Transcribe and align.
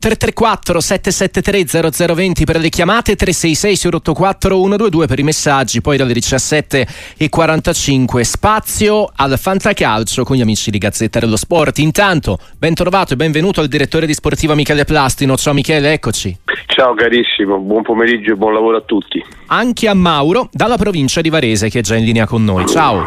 334 0.00 0.78
773 0.78 1.90
0020 1.90 2.44
per 2.44 2.60
le 2.60 2.68
chiamate 2.68 3.16
366 3.16 3.90
084 3.94 4.54
122 4.54 5.06
per 5.08 5.18
i 5.18 5.24
messaggi 5.24 5.80
poi 5.80 5.96
dalle 5.96 6.12
17 6.12 6.86
e 7.16 7.28
45 7.28 8.22
spazio 8.22 9.10
al 9.16 9.36
Fantacalcio 9.36 10.22
con 10.22 10.36
gli 10.36 10.40
amici 10.40 10.70
di 10.70 10.78
Gazzetta 10.78 11.18
dello 11.18 11.34
Sport. 11.34 11.78
Intanto 11.78 12.38
ben 12.56 12.74
trovato 12.74 13.14
e 13.14 13.16
benvenuto 13.16 13.60
al 13.60 13.66
direttore 13.66 14.06
di 14.06 14.14
Sportiva 14.14 14.54
Michele 14.54 14.84
Plastino. 14.84 15.36
Ciao 15.36 15.52
Michele 15.52 15.94
eccoci. 15.94 16.38
Ciao 16.66 16.94
carissimo 16.94 17.58
buon 17.58 17.82
pomeriggio 17.82 18.34
e 18.34 18.36
buon 18.36 18.52
lavoro 18.52 18.76
a 18.76 18.82
tutti. 18.82 19.20
Anche 19.46 19.88
a 19.88 19.94
Mauro 19.94 20.48
dalla 20.52 20.76
provincia 20.76 21.20
di 21.20 21.28
Varese 21.28 21.68
che 21.70 21.80
è 21.80 21.82
già 21.82 21.96
in 21.96 22.04
linea 22.04 22.24
con 22.24 22.44
noi. 22.44 22.68
Ciao. 22.68 23.02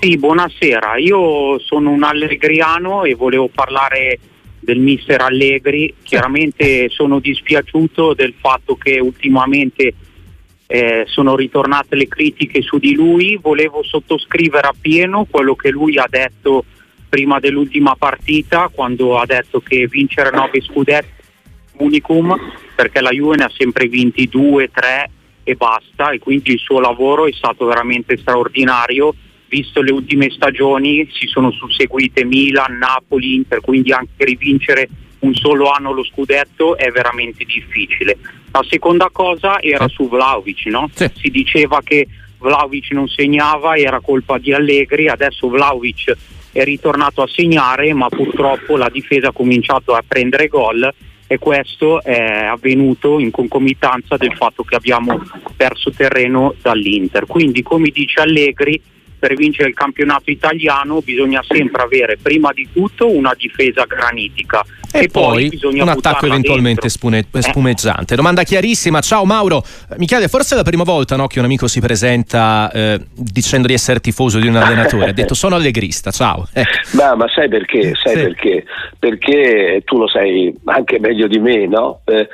Sì 0.00 0.16
buonasera. 0.16 0.96
Io 0.96 1.60
sono 1.60 1.90
un 1.90 2.02
allegriano 2.02 3.04
e 3.04 3.14
volevo 3.14 3.48
parlare 3.48 4.18
del 4.60 4.78
mister 4.78 5.20
Allegri. 5.20 5.94
Chiaramente 6.02 6.88
sono 6.90 7.18
dispiaciuto 7.20 8.14
del 8.14 8.34
fatto 8.38 8.76
che 8.76 8.98
ultimamente 8.98 9.94
eh, 10.66 11.04
sono 11.06 11.34
ritornate 11.34 11.96
le 11.96 12.08
critiche 12.08 12.62
su 12.62 12.78
di 12.78 12.94
lui. 12.94 13.38
Volevo 13.40 13.82
sottoscrivere 13.82 14.68
appieno 14.68 15.26
quello 15.28 15.54
che 15.54 15.70
lui 15.70 15.98
ha 15.98 16.06
detto 16.08 16.64
prima 17.08 17.38
dell'ultima 17.40 17.96
partita, 17.96 18.68
quando 18.72 19.18
ha 19.18 19.24
detto 19.24 19.60
che 19.60 19.86
vincere 19.86 20.30
9 20.30 20.60
scudetti 20.60 21.16
unicum, 21.78 22.36
perché 22.74 23.00
la 23.00 23.10
Juve 23.10 23.36
ne 23.36 23.44
ha 23.44 23.52
sempre 23.56 23.86
vinti 23.86 24.28
2, 24.28 24.70
3 24.70 25.10
e 25.42 25.54
basta, 25.54 26.10
e 26.10 26.18
quindi 26.18 26.52
il 26.52 26.58
suo 26.58 26.80
lavoro 26.80 27.26
è 27.26 27.32
stato 27.32 27.64
veramente 27.64 28.16
straordinario 28.18 29.14
visto 29.48 29.80
le 29.82 29.92
ultime 29.92 30.30
stagioni 30.30 31.08
si 31.12 31.26
sono 31.26 31.50
susseguite 31.50 32.24
Milan, 32.24 32.78
Napoli, 32.78 33.34
Inter, 33.34 33.60
quindi 33.60 33.92
anche 33.92 34.24
rivincere 34.24 34.88
un 35.20 35.34
solo 35.34 35.70
anno 35.70 35.92
lo 35.92 36.04
scudetto 36.04 36.76
è 36.76 36.90
veramente 36.90 37.44
difficile. 37.44 38.18
La 38.52 38.64
seconda 38.68 39.08
cosa 39.10 39.60
era 39.60 39.88
su 39.88 40.08
Vlaovic, 40.08 40.66
no? 40.66 40.88
sì. 40.92 41.10
si 41.16 41.30
diceva 41.30 41.80
che 41.82 42.06
Vlaovic 42.38 42.92
non 42.92 43.08
segnava, 43.08 43.76
era 43.76 44.00
colpa 44.00 44.38
di 44.38 44.52
Allegri, 44.52 45.08
adesso 45.08 45.48
Vlaovic 45.48 46.16
è 46.52 46.64
ritornato 46.64 47.22
a 47.22 47.28
segnare, 47.28 47.92
ma 47.92 48.08
purtroppo 48.08 48.76
la 48.76 48.88
difesa 48.88 49.28
ha 49.28 49.32
cominciato 49.32 49.94
a 49.94 50.04
prendere 50.06 50.46
gol 50.46 50.92
e 51.26 51.38
questo 51.38 52.02
è 52.02 52.46
avvenuto 52.46 53.18
in 53.18 53.30
concomitanza 53.30 54.16
del 54.16 54.34
fatto 54.34 54.62
che 54.62 54.76
abbiamo 54.76 55.20
perso 55.56 55.90
terreno 55.90 56.54
dall'Inter. 56.62 57.26
Quindi 57.26 57.62
come 57.62 57.90
dice 57.90 58.20
Allegri 58.20 58.80
per 59.18 59.34
vincere 59.34 59.68
il 59.68 59.74
campionato 59.74 60.30
italiano 60.30 61.00
bisogna 61.00 61.42
sempre 61.46 61.82
avere 61.82 62.18
prima 62.20 62.52
di 62.52 62.68
tutto 62.72 63.10
una 63.10 63.34
difesa 63.36 63.84
granitica 63.84 64.64
e, 64.90 65.04
e 65.04 65.08
poi, 65.08 65.50
poi 65.60 65.80
un 65.80 65.88
attacco 65.88 66.26
eventualmente 66.26 66.88
spune, 66.88 67.26
eh. 67.30 67.42
spumeggiante. 67.42 68.14
Domanda 68.14 68.42
chiarissima. 68.42 69.00
Ciao 69.00 69.24
Mauro. 69.24 69.62
Michele, 69.96 70.28
forse 70.28 70.54
è 70.54 70.56
la 70.56 70.62
prima 70.62 70.84
volta 70.84 71.16
no, 71.16 71.26
che 71.26 71.38
un 71.38 71.44
amico 71.44 71.66
si 71.66 71.80
presenta 71.80 72.70
eh, 72.72 73.00
dicendo 73.14 73.66
di 73.66 73.74
essere 73.74 74.00
tifoso 74.00 74.38
di 74.38 74.48
un 74.48 74.56
allenatore. 74.56 75.10
ha 75.10 75.12
detto 75.12 75.34
sono 75.34 75.56
allegrista. 75.56 76.10
Ciao. 76.10 76.48
Eh. 76.54 76.64
Ma, 76.92 77.14
ma, 77.14 77.26
sai 77.28 77.48
perché? 77.48 77.92
Sai 78.02 78.16
sì. 78.16 78.22
perché? 78.22 78.64
Perché 78.98 79.82
tu 79.84 79.98
lo 79.98 80.08
sai 80.08 80.54
anche 80.64 80.98
meglio 80.98 81.26
di 81.26 81.38
me, 81.38 81.66
no? 81.66 82.00
Eh, 82.06 82.28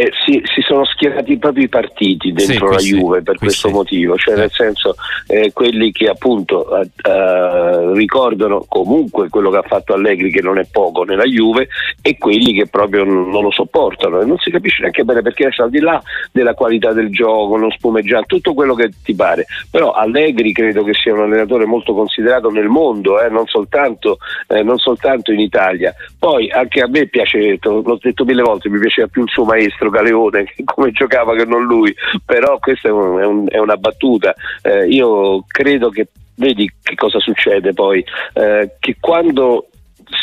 eh, 0.00 0.12
si, 0.24 0.40
si, 0.44 0.60
sono 0.60 0.84
schierati 0.84 1.38
proprio 1.38 1.64
i 1.64 1.68
partiti 1.68 2.32
dentro 2.32 2.78
sì, 2.78 2.92
la 2.92 2.98
Juve 2.98 3.22
per 3.22 3.36
questo 3.36 3.66
sì. 3.66 3.74
motivo, 3.74 4.16
cioè 4.16 4.36
nel 4.36 4.52
senso 4.52 4.94
eh, 5.26 5.52
quelli 5.52 5.90
che 5.90 6.06
appunto 6.06 6.78
eh, 6.78 6.88
eh, 7.02 7.57
ricordano 7.94 8.64
comunque 8.68 9.28
quello 9.28 9.50
che 9.50 9.58
ha 9.58 9.62
fatto 9.62 9.94
Allegri 9.94 10.30
che 10.30 10.42
non 10.42 10.58
è 10.58 10.66
poco 10.70 11.04
nella 11.04 11.24
Juve 11.24 11.68
e 12.02 12.16
quelli 12.18 12.52
che 12.52 12.66
proprio 12.66 13.04
non 13.04 13.42
lo 13.42 13.50
sopportano 13.50 14.20
e 14.20 14.24
non 14.24 14.38
si 14.38 14.50
capisce 14.50 14.80
neanche 14.80 15.04
bene 15.04 15.22
perché 15.22 15.44
adesso 15.44 15.62
al 15.62 15.70
di 15.70 15.80
là 15.80 16.00
della 16.32 16.54
qualità 16.54 16.92
del 16.92 17.10
gioco, 17.10 17.56
non 17.56 17.70
spumeggiante, 17.70 18.26
tutto 18.26 18.54
quello 18.54 18.74
che 18.74 18.90
ti 19.02 19.14
pare, 19.14 19.46
però 19.70 19.92
Allegri 19.92 20.52
credo 20.52 20.84
che 20.84 20.94
sia 20.94 21.14
un 21.14 21.20
allenatore 21.20 21.66
molto 21.66 21.94
considerato 21.94 22.50
nel 22.50 22.68
mondo, 22.68 23.20
eh, 23.20 23.28
non 23.28 23.46
soltanto, 23.46 24.18
eh, 24.48 24.62
non 24.62 24.78
soltanto 24.78 25.32
in 25.32 25.40
Italia. 25.40 25.94
Poi 26.18 26.50
anche 26.50 26.80
a 26.80 26.88
me 26.88 27.06
piace, 27.06 27.58
l'ho 27.60 27.98
detto 28.00 28.24
mille 28.24 28.42
volte, 28.42 28.68
mi 28.68 28.78
piaceva 28.78 29.08
più 29.08 29.22
il 29.22 29.30
suo 29.30 29.44
maestro 29.44 29.90
Galeone 29.90 30.52
come 30.64 30.90
giocava 30.92 31.34
che 31.34 31.44
non 31.44 31.64
lui, 31.64 31.94
però 32.24 32.58
questa 32.58 32.88
è, 32.88 32.90
un, 32.90 33.18
è, 33.18 33.24
un, 33.24 33.46
è 33.48 33.58
una 33.58 33.76
battuta. 33.76 34.34
Eh, 34.62 34.86
io 34.88 35.44
credo 35.46 35.90
che, 35.90 36.08
vedi 36.38 36.70
che 36.82 36.94
cosa 36.94 37.18
succede 37.20 37.72
poi, 37.74 38.04
eh, 38.34 38.76
che 38.78 38.96
quando 38.98 39.68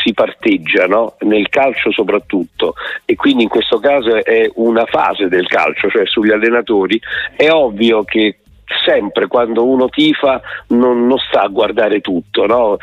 si 0.03 0.14
parteggia 0.14 0.88
no? 0.88 1.16
nel 1.20 1.48
calcio 1.50 1.92
soprattutto 1.92 2.74
e 3.06 3.16
quindi 3.16 3.44
in 3.44 3.50
questo 3.50 3.80
caso 3.80 4.24
è 4.24 4.50
una 4.56 4.86
fase 4.86 5.28
del 5.28 5.48
calcio, 5.48 5.90
cioè 5.90 6.06
sugli 6.08 6.31
allenatori, 6.31 7.00
è 7.36 7.50
ovvio 7.52 8.03
che 8.03 8.40
sempre 8.84 9.28
quando 9.28 9.66
uno 9.66 9.90
tifa 9.90 10.42
non, 10.70 11.08
non 11.08 11.18
sta 11.18 11.42
a 11.42 11.48
guardare 11.48 12.02
tutto, 12.02 12.46
no? 12.46 12.78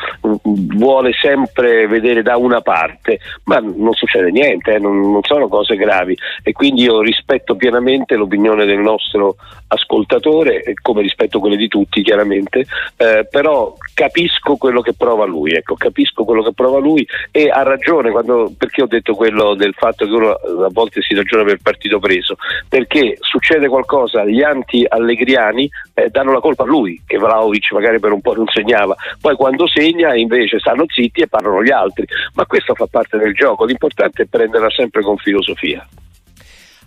vuole 0.44 1.12
sempre 1.12 1.86
vedere 1.86 2.22
da 2.22 2.36
una 2.36 2.60
parte, 2.60 3.18
ma 3.44 3.58
non 3.58 3.92
succede 3.92 4.30
niente, 4.30 4.74
eh? 4.74 4.78
non, 4.78 5.00
non, 5.00 5.22
sono 5.22 5.48
cose 5.48 5.76
gravi 5.76 6.16
e 6.42 6.52
quindi 6.52 6.82
io 6.82 7.00
rispetto 7.00 7.56
pienamente 7.56 8.14
l'opinione 8.14 8.64
del 8.64 8.78
nostro 8.78 9.36
ascoltatore, 9.68 10.62
come 10.80 11.02
rispetto 11.02 11.40
quelle 11.40 11.56
di 11.56 11.68
tutti 11.68 12.02
chiaramente, 12.02 12.66
eh, 12.96 13.26
però 13.30 13.74
capisco 13.94 14.56
quello 14.56 14.80
che 14.80 14.94
prova 14.94 15.24
lui, 15.24 15.52
ecco, 15.52 15.74
capisco 15.74 16.24
quello 16.24 16.42
che 16.42 16.52
prova 16.52 16.78
lui 16.78 17.06
e 17.30 17.48
ha 17.48 17.62
ragione 17.62 18.10
quando, 18.10 18.52
perché 18.56 18.82
ho 18.82 18.86
detto 18.86 19.14
quello 19.14 19.54
del 19.54 19.74
fatto 19.74 20.06
che 20.06 20.12
uno 20.12 20.30
a 20.30 20.70
volte 20.70 21.02
si 21.02 21.14
ragiona 21.14 21.44
per 21.44 21.58
partito 21.62 21.98
preso, 21.98 22.36
perché 22.68 23.16
succede 23.20 23.68
qualcosa, 23.68 24.24
gli 24.24 24.42
anti-allegriani 24.42 25.70
eh, 25.94 26.08
danno 26.08 26.32
la 26.32 26.40
colpa 26.40 26.64
a 26.64 26.66
lui, 26.66 27.00
che 27.06 27.18
Vlaovic 27.18 27.72
magari 27.72 28.00
per 28.00 28.12
un 28.12 28.20
po' 28.20 28.34
non 28.34 28.46
segnava, 28.48 28.94
poi 29.20 29.36
quando 29.36 29.66
segna 29.66 30.14
invece 30.14 30.58
stanno 30.58 30.84
zitti 30.86 31.22
e 31.22 31.28
parlano 31.28 31.62
gli 31.62 31.70
altri, 31.70 32.06
ma 32.34 32.46
questo 32.46 32.74
fa 32.74 32.86
parte 32.86 33.18
del 33.18 33.34
gioco, 33.34 33.64
l'importante 33.64 34.22
è 34.22 34.26
prenderla 34.26 34.70
sempre 34.70 35.02
con 35.02 35.16
filosofia. 35.16 35.86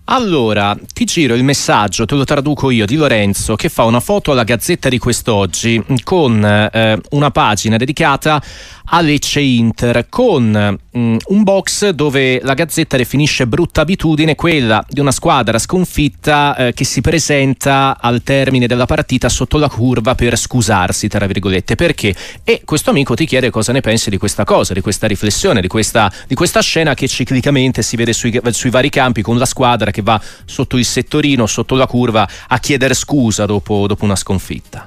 Allora, 0.07 0.77
ti 0.93 1.05
giro 1.05 1.33
il 1.33 1.43
messaggio, 1.43 2.05
te 2.05 2.13
lo 2.13 2.25
traduco 2.25 2.69
io, 2.69 2.85
di 2.85 2.95
Lorenzo 2.95 3.55
che 3.55 3.69
fa 3.69 3.85
una 3.85 3.99
foto 3.99 4.33
alla 4.33 4.43
Gazzetta 4.43 4.87
di 4.87 4.99
quest'oggi 4.99 5.83
con 6.03 6.45
eh, 6.45 6.99
una 7.09 7.31
pagina 7.31 7.75
dedicata 7.75 8.39
a 8.87 9.01
Lecce 9.01 9.39
Inter 9.39 10.07
con 10.09 10.77
mm, 10.97 11.17
un 11.25 11.43
box 11.43 11.89
dove 11.89 12.39
la 12.43 12.53
Gazzetta 12.53 12.97
definisce 12.97 13.47
brutta 13.47 13.81
abitudine 13.81 14.35
quella 14.35 14.83
di 14.87 14.99
una 14.99 15.11
squadra 15.11 15.57
sconfitta 15.57 16.55
eh, 16.55 16.73
che 16.73 16.83
si 16.83 17.01
presenta 17.01 17.97
al 17.99 18.21
termine 18.23 18.67
della 18.67 18.85
partita 18.85 19.29
sotto 19.29 19.57
la 19.57 19.69
curva 19.69 20.15
per 20.15 20.37
scusarsi, 20.37 21.07
tra 21.07 21.25
virgolette. 21.25 21.75
Perché? 21.75 22.15
E 22.43 22.61
questo 22.63 22.91
amico 22.91 23.15
ti 23.15 23.25
chiede 23.25 23.49
cosa 23.49 23.71
ne 23.71 23.81
pensi 23.81 24.09
di 24.09 24.17
questa 24.17 24.43
cosa, 24.43 24.73
di 24.73 24.81
questa 24.81 25.07
riflessione, 25.07 25.61
di 25.61 25.67
questa, 25.67 26.11
di 26.27 26.35
questa 26.35 26.61
scena 26.61 26.93
che 26.93 27.07
ciclicamente 27.07 27.81
si 27.81 27.95
vede 27.95 28.13
sui, 28.13 28.39
sui 28.51 28.69
vari 28.69 28.89
campi 28.89 29.21
con 29.21 29.37
la 29.37 29.45
squadra 29.45 29.91
che 29.91 30.01
va 30.01 30.21
sotto 30.45 30.77
il 30.77 30.85
settorino, 30.85 31.45
sotto 31.45 31.75
la 31.75 31.87
curva 31.87 32.27
a 32.47 32.59
chiedere 32.59 32.93
scusa 32.93 33.45
dopo, 33.45 33.87
dopo 33.87 34.05
una 34.05 34.15
sconfitta. 34.15 34.85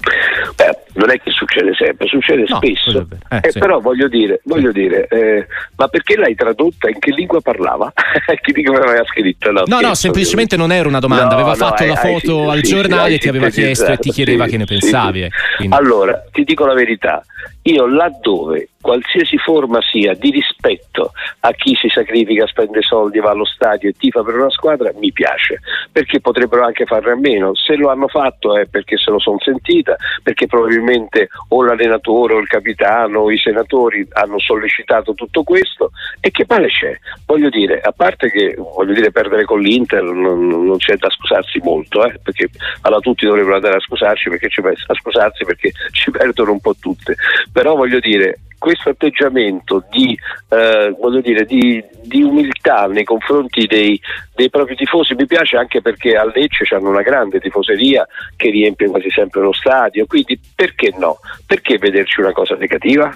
Non 0.99 1.11
è 1.11 1.21
che 1.21 1.31
succede 1.31 1.75
sempre, 1.75 2.09
succede 2.09 2.45
no, 2.49 2.57
spesso. 2.57 3.07
Eh, 3.31 3.41
eh, 3.43 3.51
sì. 3.53 3.59
Però 3.61 3.79
voglio 3.79 4.09
dire, 4.09 4.41
voglio 4.45 4.73
dire 4.73 5.07
eh, 5.07 5.47
ma 5.77 5.87
perché 5.87 6.17
l'hai 6.17 6.35
tradotta? 6.35 6.89
In 6.89 6.99
che 6.99 7.13
lingua 7.13 7.41
parlava? 7.41 7.93
che 7.95 8.53
lingua 8.53 8.79
aveva 8.79 9.05
scritto? 9.05 9.53
No, 9.53 9.63
no, 9.65 9.81
no 9.81 9.95
semplicemente 9.95 10.57
non 10.57 10.73
era 10.73 10.89
una 10.89 10.99
domanda, 10.99 11.37
no, 11.37 11.41
aveva 11.41 11.55
fatto 11.55 11.85
la 11.85 11.95
foto 11.95 12.51
al 12.51 12.63
giornale, 12.63 13.13
sì, 13.13 13.19
ti 13.21 13.29
aveva 13.29 13.49
chiesto 13.49 13.93
e 13.93 13.97
ti 13.99 14.11
chiedeva 14.11 14.47
che 14.47 14.57
ne 14.57 14.65
pensavi. 14.65 15.23
Eh, 15.23 15.31
allora, 15.69 16.21
ti 16.33 16.43
dico 16.43 16.67
la 16.67 16.75
verità, 16.75 17.25
io 17.71 17.87
laddove 17.87 18.69
qualsiasi 18.81 19.37
forma 19.37 19.81
sia 19.83 20.15
di 20.15 20.31
rispetto 20.31 21.13
a 21.41 21.51
chi 21.51 21.75
si 21.75 21.89
sacrifica, 21.89 22.47
spende 22.47 22.81
soldi, 22.81 23.19
va 23.19 23.31
allo 23.31 23.45
stadio 23.45 23.91
e 23.91 23.93
tifa 23.93 24.23
per 24.23 24.37
una 24.37 24.51
squadra, 24.51 24.93
mi 24.97 25.13
piace, 25.13 25.61
perché 25.93 26.21
potrebbero 26.21 26.65
anche 26.65 26.87
farne 26.87 27.13
a 27.13 27.17
meno. 27.17 27.55
Se 27.55 27.75
lo 27.77 27.91
hanno 27.91 28.09
fatto 28.09 28.57
è 28.57 28.67
perché 28.67 28.97
se 28.97 29.11
lo 29.11 29.19
sono 29.19 29.39
sentita, 29.41 29.97
perché 30.23 30.47
probabilmente 30.47 31.29
o 31.49 31.63
l'allenatore 31.63 32.35
o 32.35 32.39
il 32.39 32.49
capitano 32.49 33.21
o 33.21 33.31
i 33.31 33.39
senatori 33.39 34.07
hanno 34.13 34.39
sollecitato 34.39 35.13
tutto 35.15 35.43
questo 35.43 35.91
e 36.21 36.31
che 36.31 36.47
male 36.49 36.69
c'è? 36.69 36.97
Voglio 37.27 37.51
dire, 37.51 37.81
a 37.81 37.93
parte 37.93 38.31
che 38.31 38.57
dire, 38.87 39.11
perdere 39.11 39.45
con 39.45 39.61
l'Inter 39.61 40.03
non, 40.03 40.47
non 40.47 40.77
c'è 40.79 40.97
da 40.97 41.11
scusarsi 41.11 41.59
molto, 41.63 42.05
eh, 42.05 42.19
perché 42.23 42.49
alla 42.83 43.01
tutti 43.01 43.27
dovrebbero 43.27 43.57
andare 43.57 43.77
a 43.77 43.81
scusarci 43.81 44.31
perché 44.31 44.49
ci, 44.49 44.61
a 44.61 44.95
scusarsi 44.95 45.45
perché 45.45 45.73
ci 45.93 46.11
perdono 46.11 46.53
un 46.53 46.61
po' 46.61 46.75
tutte. 46.81 47.17
Però 47.59 47.75
voglio 47.75 47.99
dire, 47.99 48.39
questo 48.57 48.91
atteggiamento 48.91 49.83
di, 49.91 50.17
eh, 50.51 50.95
dire, 51.21 51.45
di, 51.45 51.83
di, 52.05 52.23
umiltà 52.23 52.87
nei 52.87 53.03
confronti 53.03 53.67
dei, 53.67 54.01
dei, 54.37 54.49
propri 54.49 54.77
tifosi 54.77 55.15
mi 55.15 55.27
piace 55.27 55.57
anche 55.57 55.83
perché 55.83 56.15
a 56.15 56.25
Lecce 56.25 56.73
hanno 56.73 56.91
una 56.91 57.03
grande 57.03 57.41
tifoseria 57.41 58.07
che 58.37 58.51
riempie 58.51 58.87
quasi 58.87 59.11
sempre 59.11 59.41
lo 59.41 59.53
stadio, 59.53 60.07
quindi 60.07 60.39
perché 60.55 60.95
no? 60.97 61.19
Perché 61.45 61.79
vederci 61.79 62.21
una 62.21 62.31
cosa 62.31 62.55
negativa? 62.55 63.13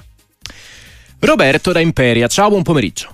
Roberto 1.20 1.70
da 1.70 1.78
Imperia, 1.78 2.26
ciao, 2.26 2.48
buon 2.48 2.64
pomeriggio. 2.64 3.10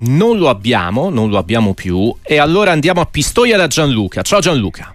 Non 0.00 0.36
lo 0.36 0.50
abbiamo, 0.50 1.08
non 1.08 1.30
lo 1.30 1.38
abbiamo 1.38 1.72
più 1.72 2.14
e 2.22 2.36
allora 2.36 2.70
andiamo 2.70 3.00
a 3.00 3.06
Pistoia 3.06 3.56
da 3.56 3.66
Gianluca. 3.66 4.20
Ciao 4.20 4.40
Gianluca. 4.40 4.92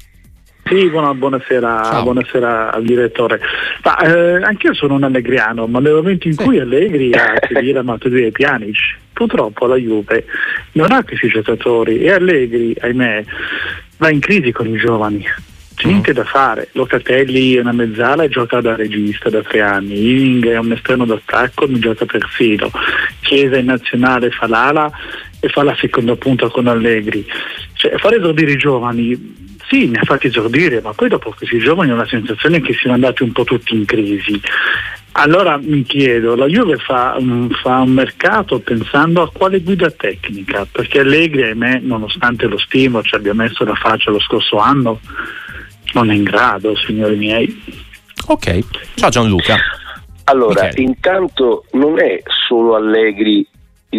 Sì, 0.68 0.90
buona, 0.90 1.14
buonasera, 1.14 2.02
buonasera, 2.02 2.74
al 2.74 2.84
direttore. 2.84 3.40
Ma, 3.84 3.98
eh, 4.00 4.42
anch'io 4.42 4.74
sono 4.74 4.96
un 4.96 5.04
allegriano, 5.04 5.68
ma 5.68 5.80
nel 5.80 5.94
momento 5.94 6.28
in 6.28 6.34
sì. 6.34 6.44
cui 6.44 6.60
Allegri 6.60 7.14
ha 7.14 7.36
seguito 7.48 7.84
Matuidi 7.84 8.26
e 8.26 8.32
Pjanic, 8.32 8.98
purtroppo 9.14 9.68
la 9.68 9.76
Juve 9.76 10.26
non 10.72 10.92
ha 10.92 11.04
questi 11.04 11.28
giocatori 11.28 12.00
e 12.00 12.12
Allegri, 12.12 12.76
ahimè, 12.80 13.24
va 13.98 14.10
in 14.10 14.20
crisi 14.20 14.52
con 14.52 14.68
i 14.68 14.76
giovani. 14.76 15.24
C'è 15.76 15.86
niente 15.86 16.14
da 16.14 16.24
fare. 16.24 16.70
Locatelli 16.72 17.54
è 17.54 17.60
una 17.60 17.72
mezzala 17.72 18.24
e 18.24 18.30
gioca 18.30 18.60
da 18.60 18.76
regista 18.76 19.30
da 19.30 19.44
tre 19.44 19.62
anni. 19.62 20.20
Ing 20.20 20.48
è 20.48 20.58
un 20.58 20.72
esterno 20.72 21.06
d'attacco, 21.06 21.68
mi 21.68 21.78
gioca 21.78 22.08
terzino. 22.08 22.72
Chiesa 23.20 23.58
in 23.58 23.66
nazionale 23.66 24.32
fa 24.32 24.48
l'ala 24.48 24.92
e 25.40 25.48
fa 25.48 25.62
la 25.62 25.76
seconda 25.76 26.16
punta 26.16 26.50
con 26.50 26.66
Allegri. 26.66 27.24
Cioè, 27.74 27.98
fare 27.98 28.16
esordire 28.16 28.54
i 28.54 28.58
giovani 28.58 29.44
sì, 29.68 29.88
mi 29.88 29.98
ha 29.98 30.04
fatti 30.04 30.28
esordire, 30.28 30.82
ma 30.82 30.94
poi 30.94 31.10
dopo 31.10 31.34
questi 31.36 31.58
giovani 31.58 31.92
ho 31.92 31.96
la 31.96 32.06
sensazione 32.06 32.62
che 32.62 32.74
siano 32.74 32.96
andati 32.96 33.24
un 33.24 33.32
po' 33.32 33.44
tutti 33.44 33.74
in 33.74 33.86
crisi. 33.86 34.40
Allora 35.18 35.58
mi 35.58 35.84
chiedo, 35.84 36.36
la 36.36 36.46
Juve 36.46 36.78
fa, 36.78 37.18
fa, 37.62 37.78
un 37.80 37.92
mercato 37.92 38.60
pensando 38.60 39.22
a 39.22 39.32
quale 39.32 39.62
guida 39.62 39.90
tecnica? 39.90 40.68
Perché 40.70 41.00
Allegri, 41.00 41.44
ahimè, 41.44 41.80
nonostante 41.80 42.48
lo 42.48 42.58
stimo 42.58 43.02
ci 43.02 43.16
abbia 43.16 43.34
messo 43.34 43.64
la 43.64 43.76
faccia 43.76 44.12
lo 44.12 44.20
scorso 44.20 44.58
anno, 44.58 45.00
non 45.94 46.12
è 46.12 46.14
in 46.14 46.24
grado, 46.24 46.76
signori 46.76 47.16
miei. 47.16 47.64
Ok, 48.28 48.60
ciao 48.96 49.10
Gianluca. 49.10 49.58
Allora, 50.26 50.66
Michele. 50.66 50.84
intanto 50.84 51.66
non 51.72 52.00
è 52.00 52.22
solo 52.48 52.76
Allegri 52.76 53.48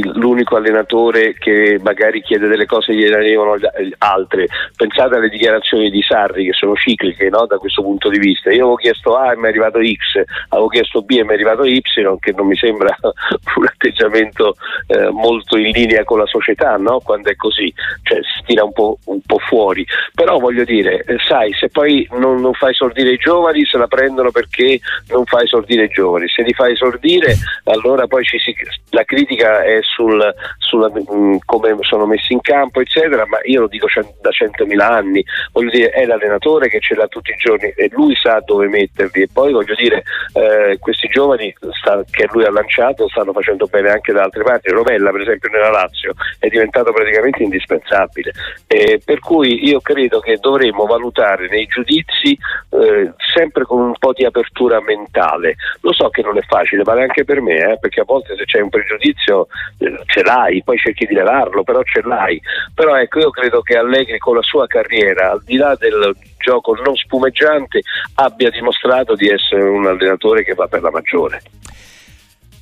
l'unico 0.03 0.57
allenatore 0.57 1.35
che 1.35 1.79
magari 1.83 2.23
chiede 2.23 2.49
delle 2.49 2.67
cose 2.67 2.93
e 2.93 2.97
gliene 2.97 3.17
arrivano 3.17 3.57
altre. 3.99 4.47
Pensate 4.77 5.17
alle 5.17 5.29
dichiarazioni 5.29 5.91
di 5.91 6.03
Sarri 6.03 6.47
che 6.47 6.53
sono 6.53 6.75
cicliche 6.75 7.29
no? 7.29 7.47
da 7.47 7.59
questo 7.59 7.83
punto 7.83 8.09
di 8.09 8.19
vista. 8.19 8.51
Io 8.51 8.63
avevo 8.63 8.77
chiesto 8.77 9.17
A 9.17 9.33
e 9.33 9.37
mi 9.37 9.45
è 9.45 9.49
arrivato 9.49 9.79
X, 9.79 10.23
avevo 10.49 10.69
chiesto 10.69 11.03
B 11.03 11.11
e 11.13 11.25
mi 11.25 11.31
è 11.31 11.35
arrivato 11.35 11.65
Y, 11.65 11.81
che 12.21 12.33
non 12.37 12.47
mi 12.47 12.57
sembra 12.57 12.95
un 13.57 13.67
atteggiamento 13.67 14.55
eh, 14.89 15.11
molto 15.11 15.57
in 15.57 15.71
linea 15.71 16.05
con 16.05 16.19
la 16.19 16.27
società 16.27 16.77
no? 16.77 17.01
quando 17.01 17.31
è 17.31 17.37
così, 17.37 17.73
cioè 18.03 18.21
si 18.23 18.43
tira 18.45 18.65
un 18.65 18.73
po', 18.73 18.99
un 19.07 19.21
po 19.25 19.39
fuori. 19.39 19.87
Però 20.15 20.39
voglio 20.39 20.65
dire, 20.65 21.03
eh, 21.05 21.17
sai, 21.27 21.53
se 21.53 21.69
poi 21.69 22.07
non, 22.13 22.41
non, 22.41 22.53
fai 22.55 22.71
esordire 22.71 23.11
i 23.11 23.17
giovani 23.17 23.65
se 23.65 23.79
la 23.79 23.87
prendono 23.87 24.31
perché 24.31 24.81
non 25.09 25.25
fai 25.25 25.45
esordire 25.45 25.85
i 25.85 25.89
giovani, 25.89 26.29
se 26.29 26.43
li 26.43 26.53
fai 26.53 26.73
esordire 26.73 27.35
allora 27.65 28.07
poi 28.07 28.25
si, 28.25 28.39
la 28.91 29.05
critica 29.05 29.63
è 29.63 29.79
sul, 29.95 30.35
sulla, 30.59 30.89
mh, 30.89 31.15
mm, 31.15 31.37
come 31.45 31.77
sono 31.81 32.07
messi 32.07 32.33
in 32.33 32.41
campo, 32.41 32.81
eccetera, 32.81 33.27
ma 33.27 33.39
io 33.45 33.63
lo 33.63 33.69
dico 33.69 33.87
c- 33.87 34.01
da 34.21 34.31
centomila 34.31 34.89
anni, 34.89 35.25
voglio 35.53 35.71
dire, 35.71 35.91
è 35.91 36.05
l'allenatore 36.05 36.69
che 36.69 36.81
ce 36.81 36.95
l'ha 36.95 37.07
tutti 37.07 37.31
i 37.31 37.37
giorni 37.37 37.73
e 37.77 37.89
lui 37.93 38.15
sa 38.15 38.41
dove 38.45 38.69
metterli. 38.69 39.23
E 39.23 39.29
poi 39.33 39.53
voglio 39.53 39.75
dire, 39.75 40.03
eh, 40.35 40.79
questi 40.79 41.09
giovani 41.09 41.55
sta, 41.79 42.03
che 42.11 42.29
lui 42.33 42.45
ha 42.45 42.51
lanciato 42.51 43.09
stanno 43.09 43.33
facendo 43.33 43.67
bene 43.67 43.91
anche 43.91 44.13
da 44.13 44.25
altre 44.25 44.43
parti, 44.43 44.71
Rovella 44.71 45.11
per 45.11 45.21
esempio 45.21 45.51
nella 45.51 45.71
Lazio 45.71 46.15
è 46.39 46.49
diventato 46.49 46.93
praticamente 46.93 47.43
indispensabile, 47.43 48.33
eh, 48.67 49.01
per 49.05 49.21
cui 49.21 49.67
io 49.67 49.81
credo 49.81 50.21
che 50.21 50.37
dovremmo 50.37 50.85
valutare 50.87 51.49
nei 51.49 51.67
giudizi 51.67 52.37
eh, 52.71 53.13
sempre 53.35 53.65
con 53.65 53.81
un 53.81 53.95
po' 53.99 54.13
di 54.13 54.25
apertura 54.25 54.81
mentale, 54.81 55.57
lo 55.81 55.93
so 55.93 56.09
che 56.09 56.23
non 56.23 56.37
è 56.37 56.43
facile, 56.43 56.83
vale 56.83 57.03
anche 57.03 57.25
per 57.25 57.41
me, 57.41 57.73
eh, 57.73 57.79
perché 57.79 58.01
a 58.01 58.05
volte 58.05 58.37
se 58.37 58.45
c'è 58.45 58.61
un 58.61 58.69
pregiudizio 58.69 59.47
ce 59.79 60.23
l'hai, 60.23 60.63
poi 60.65 60.79
cerchi 60.79 61.07
di 61.07 61.15
levarlo, 61.15 61.63
però 61.63 61.83
ce 61.83 62.01
l'hai. 62.03 62.41
Però 62.75 62.97
ecco, 62.97 63.19
io 63.19 63.31
credo 63.31 63.61
che 63.61 63.77
Allegri 63.77 64.19
con 64.19 64.37
la 64.37 64.43
sua 64.43 64.67
carriera, 64.67 65.33
al 65.33 65.43
di 65.45 65.57
là 65.57 65.75
del 65.79 66.17
gioco 66.39 66.75
non 66.75 66.97
spumeggiante, 66.97 67.83
abbia 68.15 68.51
dimostrato 68.51 69.15
di 69.15 69.29
essere 69.29 69.63
un 69.63 69.87
allenatore 69.87 70.45
che 70.45 70.55
va 70.55 70.67
per 70.67 70.83
la 70.83 70.91
maggiore. 70.91 71.43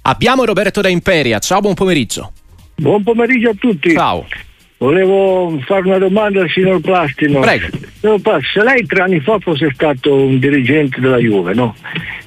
Abbiamo 0.03 0.45
Roberto 0.45 0.81
da 0.81 0.89
Imperia, 0.89 1.39
ciao, 1.39 1.61
buon 1.61 1.75
pomeriggio. 1.75 2.33
Buon 2.75 3.03
pomeriggio 3.03 3.51
a 3.51 3.55
tutti. 3.59 3.93
Ciao. 3.93 4.27
Volevo 4.77 5.59
fare 5.65 5.87
una 5.87 5.99
domanda 5.99 6.43
al 6.43 6.51
signor 6.51 6.81
Plastino. 6.81 7.41
Prego. 7.41 7.69
Signor 8.01 8.21
Plastino, 8.21 8.65
se 8.65 8.65
lei 8.65 8.87
tre 8.87 9.03
anni 9.03 9.21
fa 9.21 9.39
fosse 9.39 9.71
stato 9.73 10.15
un 10.15 10.39
dirigente 10.39 11.01
della 11.01 11.19
Juve, 11.19 11.55
no? 11.55 11.75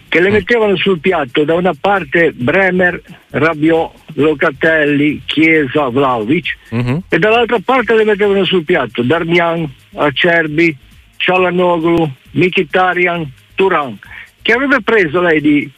Che 0.09 0.19
le 0.21 0.29
mettevano 0.29 0.75
sul 0.77 0.99
piatto 0.99 1.43
da 1.43 1.53
una 1.53 1.73
parte 1.79 2.31
Bremer, 2.33 3.01
Rabiot, 3.29 3.91
Locatelli, 4.13 5.21
Chiesa, 5.25 5.89
Vlaovic 5.89 6.57
uh-huh. 6.69 7.03
e 7.09 7.19
dall'altra 7.19 7.59
parte 7.63 7.95
le 7.95 8.05
mettevano 8.05 8.43
sul 8.45 8.63
piatto 8.63 9.03
Darmian, 9.03 9.69
Acerbi, 9.95 10.75
Cialanoglu, 11.17 12.09
Mkhitaryan, 12.31 13.29
Turan. 13.55 13.97
Che 14.41 14.53
avrebbe 14.53 14.81
preso 14.81 15.19
lei 15.21 15.41
di 15.41 15.69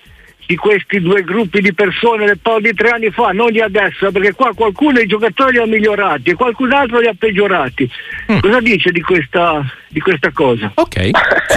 di 0.49 0.55
questi 0.55 0.99
due 0.99 1.21
gruppi 1.21 1.61
di 1.61 1.75
persone 1.75 2.23
un 2.23 2.39
po' 2.41 2.59
di 2.59 2.73
tre 2.73 2.89
anni 2.89 3.11
fa, 3.11 3.29
non 3.33 3.51
di 3.51 3.61
adesso, 3.61 4.11
perché 4.11 4.33
qua 4.33 4.51
qualcuno 4.55 4.97
i 4.97 5.05
giocatori 5.05 5.51
li 5.51 5.57
ha 5.59 5.67
migliorati 5.67 6.31
e 6.31 6.33
qualcun 6.33 6.73
altro 6.73 6.97
li 6.97 7.05
ha 7.05 7.13
peggiorati. 7.15 7.87
Mm. 8.31 8.39
Cosa 8.39 8.59
dice 8.59 8.89
di 8.89 9.01
questa, 9.01 9.63
di 9.89 9.99
questa, 9.99 10.31
cosa? 10.31 10.71
Ok, 10.73 11.11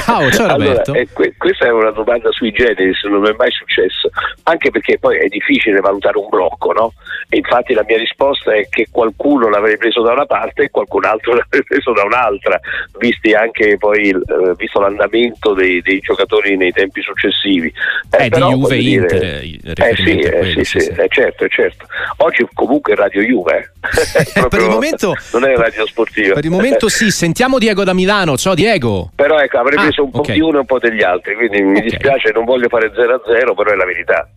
ciao, 0.05 0.31
ciao 0.31 0.49
Roberto. 0.49 0.91
Allora, 0.91 1.01
eh, 1.01 1.09
que- 1.11 1.35
questa 1.39 1.65
è 1.65 1.71
una 1.71 1.91
domanda 1.91 2.31
sui 2.33 2.53
generis, 2.53 3.03
non 3.05 3.25
è 3.25 3.35
mai 3.35 3.51
successo, 3.53 4.11
anche 4.43 4.71
perché 4.71 4.99
poi 4.99 5.17
è 5.17 5.29
difficile 5.29 5.81
valutare 5.81 6.19
un 6.19 6.29
blocco, 6.29 6.73
no? 6.73 6.93
E 7.31 7.39
infatti 7.39 7.73
la 7.73 7.85
mia 7.87 7.97
risposta 7.97 8.53
è 8.53 8.69
che 8.69 8.89
qualcuno 8.91 9.49
l'avrebbe 9.49 9.79
preso 9.79 10.03
da 10.03 10.13
una 10.13 10.27
parte 10.27 10.65
e 10.65 10.71
qualcun 10.71 11.07
altro 11.07 11.33
l'avrebbe 11.37 11.65
preso 11.65 11.93
da 11.93 12.03
un'altra, 12.03 12.61
visti 12.99 13.33
anche 13.33 13.79
poi 13.79 14.11
eh, 14.11 14.55
visto 14.57 14.81
l'andamento 14.81 15.55
dei, 15.55 15.81
dei, 15.81 16.01
giocatori 16.01 16.59
nei 16.59 16.73
tempi 16.73 17.01
successivi. 17.01 17.73
Eh, 18.11 18.27
eh 18.27 18.29
però, 18.29 18.49
di 18.49 18.61
Juve 18.61 18.82
Inter. 18.87 19.23
Eh, 19.23 19.59
eh 19.63 19.95
sì, 19.97 20.19
eh, 20.19 20.53
sì, 20.53 20.65
sì, 20.65 20.81
sì. 20.81 20.89
Eh, 20.91 21.07
certo, 21.09 21.47
certo. 21.49 21.87
Oggi 22.19 22.47
comunque 22.53 22.95
Radio 22.95 23.23
Juve. 23.23 23.73
per 24.49 24.61
il 24.61 24.69
momento, 24.69 25.15
non 25.33 25.45
è 25.45 25.55
radio 25.55 25.87
sportiva. 25.87 26.35
Per 26.35 26.45
il 26.45 26.51
momento 26.51 26.89
sì, 26.89 27.11
sentiamo 27.11 27.59
Diego 27.59 27.85
da 27.85 27.93
Milano. 27.93 28.37
Ciao 28.37 28.55
Diego. 28.55 29.11
Però 29.15 29.39
ecco, 29.39 29.59
avrei 29.59 29.79
ah, 29.79 29.83
preso 29.83 30.05
un 30.05 30.11
po' 30.11 30.21
okay. 30.21 30.35
di 30.35 30.41
uno 30.41 30.57
e 30.57 30.61
un 30.61 30.67
po' 30.67 30.79
degli 30.79 31.03
altri, 31.03 31.35
quindi 31.35 31.63
mi 31.63 31.79
okay. 31.79 31.89
dispiace, 31.89 32.31
non 32.33 32.45
voglio 32.45 32.69
fare 32.69 32.93
0 32.95 33.15
a 33.15 33.21
0, 33.25 33.55
però 33.55 33.71
è 33.71 33.77
la 33.77 33.85
verità. 33.85 34.29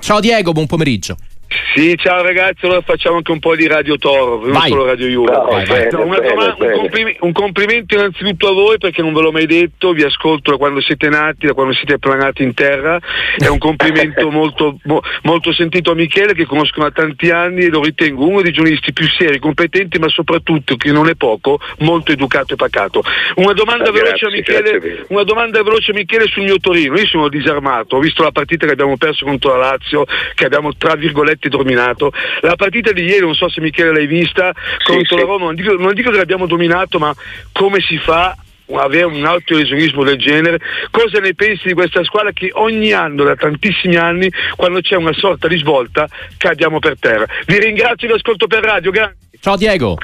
ciao 0.00 0.20
Diego, 0.20 0.52
buon 0.52 0.66
pomeriggio. 0.66 1.16
Sì, 1.48 1.94
ciao 1.96 2.22
ragazzi, 2.22 2.64
allora 2.64 2.80
facciamo 2.80 3.16
anche 3.16 3.30
un 3.30 3.38
po' 3.38 3.54
di 3.54 3.66
Radio 3.68 3.96
Toro, 3.98 4.40
non 4.40 4.52
vai. 4.52 4.68
solo 4.68 4.84
Radio 4.84 5.06
Juve. 5.06 5.30
No, 5.30 5.44
vai, 5.44 5.64
vai. 5.64 5.88
Una 5.92 6.18
domanda, 6.18 6.64
un, 6.64 6.72
complimento, 6.72 7.24
un, 7.24 7.32
complimento 7.32 7.94
innanzitutto 7.94 8.48
a 8.48 8.52
voi 8.52 8.78
perché 8.78 9.02
non 9.02 9.12
ve 9.12 9.20
l'ho 9.20 9.30
mai 9.30 9.46
detto, 9.46 9.92
vi 9.92 10.02
ascolto 10.02 10.50
da 10.50 10.56
quando 10.56 10.80
siete 10.80 11.08
nati, 11.08 11.46
da 11.46 11.52
quando 11.52 11.72
siete 11.74 11.98
planati 11.98 12.42
in 12.42 12.52
terra. 12.54 12.98
È 13.36 13.46
un 13.46 13.58
complimento 13.58 14.28
molto, 14.32 14.78
molto, 15.22 15.52
sentito 15.52 15.92
a 15.92 15.94
Michele 15.94 16.34
che 16.34 16.46
conosco 16.46 16.80
da 16.80 16.90
tanti 16.90 17.30
anni 17.30 17.64
e 17.64 17.68
lo 17.68 17.82
ritengo 17.82 18.26
uno 18.26 18.42
dei 18.42 18.52
giornalisti 18.52 18.92
più 18.92 19.06
seri, 19.06 19.38
competenti, 19.38 19.98
ma 19.98 20.08
soprattutto, 20.08 20.76
che 20.76 20.90
non 20.90 21.08
è 21.08 21.14
poco, 21.14 21.60
molto 21.78 22.10
educato 22.10 22.54
e 22.54 22.56
pacato. 22.56 23.02
Una 23.36 23.52
domanda, 23.52 23.90
grazie, 23.90 24.02
veloce, 24.02 24.26
a 24.26 24.30
Michele, 24.30 25.04
una 25.08 25.22
domanda 25.22 25.62
veloce 25.62 25.92
a 25.92 25.94
Michele 25.94 26.26
sul 26.26 26.42
mio 26.42 26.58
Torino. 26.58 26.96
Io 26.96 27.06
sono 27.06 27.28
disarmato, 27.28 27.96
ho 27.96 28.00
visto 28.00 28.24
la 28.24 28.32
partita 28.32 28.66
che 28.66 28.72
abbiamo 28.72 28.96
perso 28.96 29.24
contro 29.24 29.56
la 29.56 29.70
Lazio, 29.70 30.04
che 30.34 30.44
abbiamo 30.44 30.74
tra 30.74 30.94
virgolette 30.94 31.35
dominato 31.48 32.12
la 32.40 32.56
partita 32.56 32.92
di 32.92 33.04
ieri, 33.04 33.20
non 33.20 33.34
so 33.34 33.48
se 33.48 33.60
Michele 33.60 33.92
l'hai 33.92 34.06
vista, 34.06 34.52
sì, 34.54 34.92
contro 34.92 35.16
sì. 35.16 35.22
la 35.22 35.28
Roma, 35.28 35.44
non 35.46 35.54
dico, 35.54 35.74
non 35.74 35.94
dico 35.94 36.10
che 36.10 36.16
l'abbiamo 36.16 36.46
dominato, 36.46 36.98
ma 36.98 37.14
come 37.52 37.80
si 37.80 37.98
fa 37.98 38.36
avere 38.74 39.04
un 39.04 39.24
autolesionismo 39.24 40.02
del 40.02 40.18
genere, 40.18 40.58
cosa 40.90 41.20
ne 41.20 41.34
pensi 41.34 41.68
di 41.68 41.74
questa 41.74 42.02
squadra 42.02 42.32
che 42.32 42.50
ogni 42.52 42.92
anno, 42.92 43.24
da 43.24 43.36
tantissimi 43.36 43.96
anni, 43.96 44.30
quando 44.56 44.80
c'è 44.80 44.96
una 44.96 45.12
sorta 45.12 45.46
di 45.46 45.58
svolta, 45.58 46.08
cadiamo 46.36 46.78
per 46.78 46.98
terra. 46.98 47.26
Vi 47.46 47.58
ringrazio 47.58 48.08
vi 48.08 48.14
ascolto 48.14 48.46
per 48.46 48.62
radio, 48.64 48.90
grazie. 48.90 49.25
Ciao 49.40 49.56
Diego. 49.56 49.96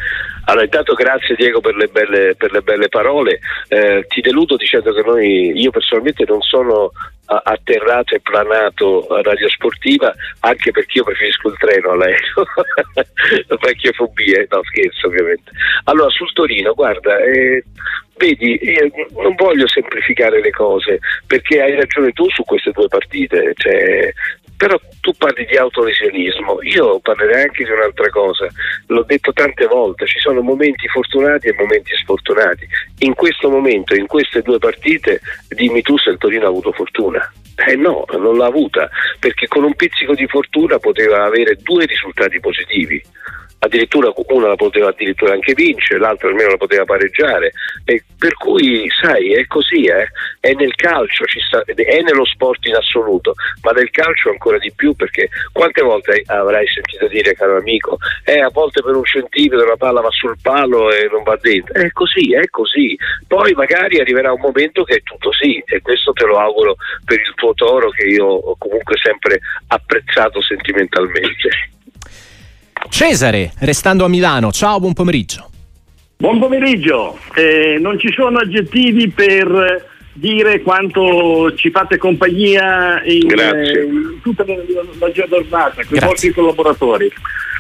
Allora, 0.45 0.65
intanto 0.65 0.95
grazie 0.95 1.37
Diego 1.37 1.61
per 1.61 1.77
le 1.77 1.87
belle, 1.87 2.35
per 2.37 2.51
le 2.53 2.63
belle 2.63 2.89
parole. 2.89 3.39
Eh, 3.69 4.05
ti 4.09 4.21
deludo 4.21 4.57
dicendo 4.57 4.93
che 4.93 5.03
noi, 5.03 5.53
io 5.55 5.71
personalmente 5.71 6.25
non 6.27 6.41
sono 6.41 6.91
atterrato 7.25 8.15
e 8.15 8.21
planato 8.21 9.07
a 9.07 9.23
radio 9.23 9.49
sportiva 9.49 10.13
anche 10.41 10.71
perché 10.71 10.99
io 10.99 11.05
preferisco 11.05 11.49
il 11.49 11.57
treno 11.57 11.93
all'aereo 11.93 12.45
vecchie 13.61 13.93
fobie 13.93 14.47
no 14.51 14.61
scherzo 14.65 15.07
ovviamente 15.07 15.51
allora 15.85 16.11
sul 16.11 16.33
Torino 16.33 16.75
guarda 16.75 17.19
eh, 17.21 17.65
vedi 18.17 18.61
non 19.15 19.35
voglio 19.37 19.67
semplificare 19.67 20.43
le 20.43 20.51
cose 20.51 20.99
perché 21.27 21.63
hai 21.63 21.75
ragione 21.75 22.13
tu 22.13 22.29
su 22.29 22.43
queste 22.43 22.73
due 22.73 22.89
partite 22.89 23.53
cioè, 23.57 24.13
però 24.63 24.79
tu 25.01 25.13
parli 25.19 25.45
di 25.45 25.57
autolesionismo, 25.57 26.63
io 26.63 27.01
parlerei 27.01 27.43
anche 27.43 27.65
di 27.65 27.71
un'altra 27.73 28.09
cosa, 28.11 28.47
l'ho 28.87 29.03
detto 29.03 29.33
tante 29.33 29.67
volte, 29.67 30.07
ci 30.07 30.21
sono 30.21 30.41
momenti 30.41 30.87
fortunati 30.87 31.49
e 31.49 31.55
momenti 31.59 31.91
sfortunati. 31.97 32.69
In 32.99 33.15
questo 33.15 33.51
momento, 33.51 33.97
in 33.97 34.07
queste 34.07 34.41
due 34.41 34.59
partite, 34.59 35.21
dimmi 35.49 35.83
tu 35.83 35.99
se 35.99 36.11
il 36.11 36.19
Torino 36.19 36.45
ha 36.45 36.51
avuto 36.51 36.71
fortuna. 36.71 37.29
Eh 37.67 37.75
no, 37.75 38.05
non 38.13 38.37
l'ha 38.37 38.47
avuta, 38.47 38.89
perché 39.19 39.49
con 39.49 39.65
un 39.65 39.75
pizzico 39.75 40.15
di 40.15 40.29
fortuna 40.29 40.79
poteva 40.79 41.25
avere 41.25 41.57
due 41.57 41.85
risultati 41.85 42.39
positivi 42.39 43.03
addirittura 43.65 44.13
una 44.29 44.49
la 44.49 44.57
poteva 44.57 44.89
addirittura 44.89 45.35
anche 45.35 45.55
vincere, 45.55 46.01
l'altra 46.01 46.29
almeno 46.29 46.51
la 46.51 46.57
poteva 46.57 46.85
pareggiare. 46.85 47.53
E 47.85 48.03
per 48.19 48.35
cui, 48.35 48.89
sai, 49.01 49.35
è 49.35 49.47
così, 49.47 49.85
eh? 49.85 50.09
è 50.41 50.53
nel 50.55 50.75
calcio, 50.75 51.25
sta, 51.47 51.63
è 51.65 52.01
nello 52.03 52.25
sport 52.25 52.67
in 52.67 52.75
assoluto, 52.75 53.35
ma 53.63 53.71
nel 53.71 53.91
calcio 53.91 54.31
ancora 54.31 54.59
di 54.59 54.73
più 54.75 54.95
perché 54.95 55.29
quante 55.53 55.83
volte 55.83 56.23
avrai 56.27 56.67
sentito 56.67 57.07
dire, 57.07 57.35
caro 57.35 57.59
amico, 57.59 57.99
eh, 58.25 58.41
a 58.41 58.51
volte 58.51 58.83
per 58.83 58.97
un 58.97 59.05
centimetro 59.05 59.67
la 59.67 59.77
palla 59.77 60.01
va 60.01 60.11
sul 60.11 60.37
palo 60.43 60.91
e 60.91 61.09
non 61.11 61.23
va 61.23 61.39
dentro. 61.41 61.75
È 61.75 61.89
così, 61.93 62.35
è 62.35 62.49
così. 62.49 62.97
Poi 63.29 63.53
magari 63.53 64.01
arriverà 64.01 64.33
un 64.33 64.41
momento 64.41 64.83
che 64.83 64.97
è 64.97 65.03
tutto 65.03 65.33
sì, 65.33 65.63
e 65.67 65.81
questo 65.83 66.13
te 66.13 66.27
lo 66.27 66.39
auguro 66.39 66.75
per 67.05 67.21
il 67.21 67.33
tuo 67.37 67.55
toro 67.55 67.91
che 67.91 68.07
io 68.07 68.27
ho 68.27 68.57
comunque 68.59 68.97
sempre 69.01 69.39
apprezzato 69.69 70.43
sentimentalmente. 70.43 71.72
Cesare, 72.89 73.53
restando 73.61 74.05
a 74.05 74.09
Milano, 74.09 74.53
ciao, 74.53 74.79
buon 74.79 74.93
pomeriggio. 74.93 75.51
Buon 76.17 76.39
pomeriggio, 76.39 77.19
eh, 77.35 77.79
non 77.81 77.99
ci 77.99 78.13
sono 78.13 78.39
aggettivi 78.39 79.09
per 79.09 79.91
dire 80.13 80.61
quanto 80.61 81.55
ci 81.55 81.71
fate 81.71 81.97
compagnia 81.97 83.03
in, 83.05 83.31
eh, 83.31 83.83
in 83.85 84.21
tutta 84.23 84.45
la, 84.47 84.55
la 84.99 85.11
giornata 85.11 85.85
con 85.85 85.97
i 85.97 86.01
vostri 86.01 86.33
collaboratori. 86.33 87.11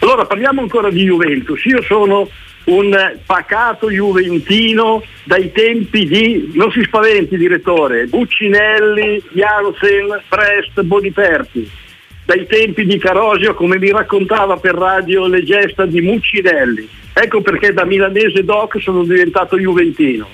Allora 0.00 0.26
parliamo 0.26 0.60
ancora 0.60 0.90
di 0.90 1.04
Juventus. 1.04 1.64
Io 1.64 1.82
sono 1.82 2.28
un 2.64 3.18
pacato 3.24 3.90
juventino 3.90 5.02
dai 5.24 5.50
tempi 5.50 6.06
di, 6.06 6.50
non 6.54 6.70
si 6.70 6.82
spaventi 6.82 7.36
direttore, 7.36 8.06
Buccinelli, 8.06 9.22
Jansen, 9.32 10.22
Prest, 10.28 10.82
Boniperti 10.82 11.80
dai 12.24 12.46
tempi 12.46 12.84
di 12.84 12.98
Carosio 12.98 13.54
come 13.54 13.78
mi 13.78 13.90
raccontava 13.90 14.56
per 14.56 14.74
radio 14.74 15.26
le 15.26 15.42
gesta 15.42 15.86
di 15.86 16.00
Muccinelli. 16.00 16.88
Ecco 17.12 17.40
perché 17.40 17.72
da 17.72 17.84
milanese 17.84 18.44
doc 18.44 18.80
sono 18.80 19.04
diventato 19.04 19.58
juventino. 19.58 20.28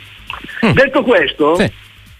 Mm. 0.64 0.70
Detto 0.72 1.02
questo, 1.02 1.56
sì. 1.56 1.70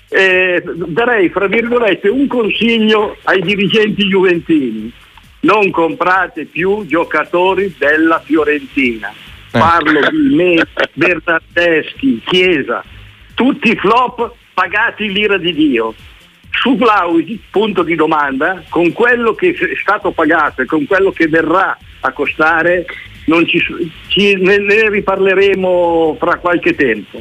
eh, 0.08 0.62
darei 0.64 1.28
fra 1.28 1.46
virgolette 1.46 2.08
un 2.08 2.26
consiglio 2.26 3.16
ai 3.24 3.40
dirigenti 3.42 4.06
juventini. 4.06 4.92
Non 5.40 5.70
comprate 5.70 6.46
più 6.46 6.84
giocatori 6.86 7.74
della 7.78 8.20
Fiorentina. 8.24 9.10
Eh. 9.10 9.58
Parlo 9.58 10.00
di 10.10 10.34
me, 10.34 10.66
Bernardeschi, 10.94 12.20
Chiesa, 12.24 12.82
tutti 13.34 13.76
flop 13.76 14.32
pagati 14.54 15.12
l'ira 15.12 15.38
di 15.38 15.52
Dio 15.52 15.94
su 16.60 16.76
Vlaovic, 16.76 17.40
punto 17.50 17.82
di 17.82 17.94
domanda, 17.94 18.62
con 18.68 18.92
quello 18.92 19.34
che 19.34 19.50
è 19.50 19.76
stato 19.80 20.10
pagato 20.10 20.62
e 20.62 20.66
con 20.66 20.86
quello 20.86 21.12
che 21.12 21.28
verrà 21.28 21.76
a 22.00 22.12
costare, 22.12 22.84
ci, 23.46 23.92
ci, 24.08 24.34
ne, 24.36 24.58
ne, 24.58 24.90
riparleremo 24.90 26.16
fra 26.18 26.36
qualche 26.36 26.74
tempo. 26.74 27.20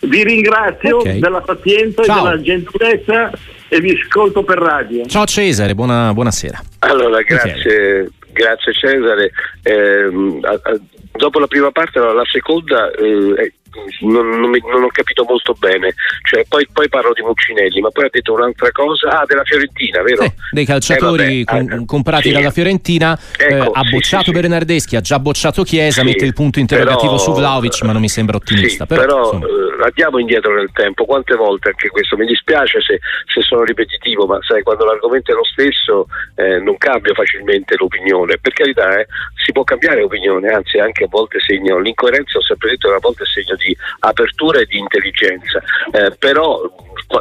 Vi 0.00 0.22
ringrazio 0.24 0.98
okay. 0.98 1.18
della 1.18 1.40
pazienza 1.40 2.02
Ciao. 2.02 2.18
e 2.18 2.22
della 2.22 2.40
gentilezza 2.40 3.30
e 3.68 3.80
vi 3.80 3.92
ascolto 3.92 4.42
per 4.42 4.58
radio. 4.58 5.06
Ciao 5.06 5.24
Cesare, 5.24 5.74
buona, 5.74 6.12
buonasera. 6.12 6.60
Allora, 6.80 7.20
grazie, 7.22 8.10
grazie 8.32 8.72
Cesare. 8.72 9.30
Eh, 9.62 10.40
a, 10.42 10.52
a, 10.52 10.80
dopo 11.12 11.38
la 11.38 11.46
prima 11.46 11.70
parte, 11.70 12.00
la 12.00 12.24
seconda 12.30 12.90
eh, 12.90 13.52
non, 14.00 14.28
non, 14.40 14.50
mi, 14.50 14.60
non, 14.66 14.82
ho 14.82 14.88
capito 14.88 15.24
molto 15.24 15.54
bene. 15.58 15.94
Cioè, 16.22 16.44
poi, 16.48 16.66
poi, 16.72 16.88
parlo 16.88 17.12
di 17.12 17.22
Muccinelli, 17.22 17.80
ma 17.80 17.90
poi 17.90 18.06
ha 18.06 18.08
detto 18.10 18.32
un'altra 18.32 18.70
cosa. 18.72 19.20
Ah, 19.20 19.24
della 19.26 19.44
Fiorentina, 19.44 20.02
vero? 20.02 20.22
Sì, 20.22 20.32
dei 20.50 20.64
calciatori 20.64 21.40
eh, 21.40 21.44
vabbè, 21.44 21.68
com- 21.68 21.84
comprati 21.84 22.28
sì. 22.28 22.32
dalla 22.32 22.50
Fiorentina. 22.50 23.18
Ecco, 23.36 23.52
eh, 23.52 23.70
ha 23.72 23.82
bocciato 23.84 24.24
sì, 24.26 24.32
Bernardeschi, 24.32 24.96
ha 24.96 25.00
già 25.00 25.18
bocciato 25.18 25.62
Chiesa, 25.62 26.02
mette 26.02 26.24
il 26.24 26.32
punto 26.32 26.58
interrogativo 26.58 27.16
però, 27.16 27.22
su 27.22 27.32
Vlaovic, 27.32 27.82
ma 27.82 27.92
non 27.92 28.00
mi 28.00 28.08
sembra 28.08 28.36
ottimista. 28.36 28.86
però, 28.86 29.30
però 29.30 29.46
eh, 29.46 29.84
andiamo 29.84 30.18
indietro 30.18 30.54
nel 30.54 30.70
tempo. 30.72 31.04
Quante 31.04 31.34
volte 31.34 31.68
anche 31.70 31.88
questo? 31.88 32.16
Mi 32.16 32.26
dispiace 32.26 32.80
se, 32.80 32.98
se 33.32 33.40
sono 33.42 33.64
ripetitivo, 33.64 34.26
ma 34.26 34.38
sai, 34.42 34.62
quando 34.62 34.84
l'argomento 34.84 35.32
è 35.32 35.34
lo 35.34 35.44
stesso 35.44 36.06
eh, 36.36 36.58
non 36.60 36.76
cambia 36.78 37.14
facilmente 37.14 37.76
l'opinione. 37.78 38.38
Per 38.38 38.52
carità, 38.52 38.98
eh, 38.98 39.06
si 39.44 39.52
può 39.52 39.64
cambiare 39.64 40.02
opinione, 40.02 40.48
anzi 40.48 40.78
anche 40.78 41.04
a 41.04 41.08
volte 41.08 41.38
segno, 41.40 41.78
l'incoerenza 41.78 42.38
ho 42.38 42.42
sempre 42.42 42.70
detto 42.70 42.88
che 42.88 42.94
a 42.94 43.00
volte 43.00 43.24
segno 43.24 43.54
di 43.56 43.63
apertura 44.00 44.60
e 44.60 44.66
di 44.66 44.78
intelligenza, 44.78 45.62
eh, 45.92 46.12
però 46.18 46.60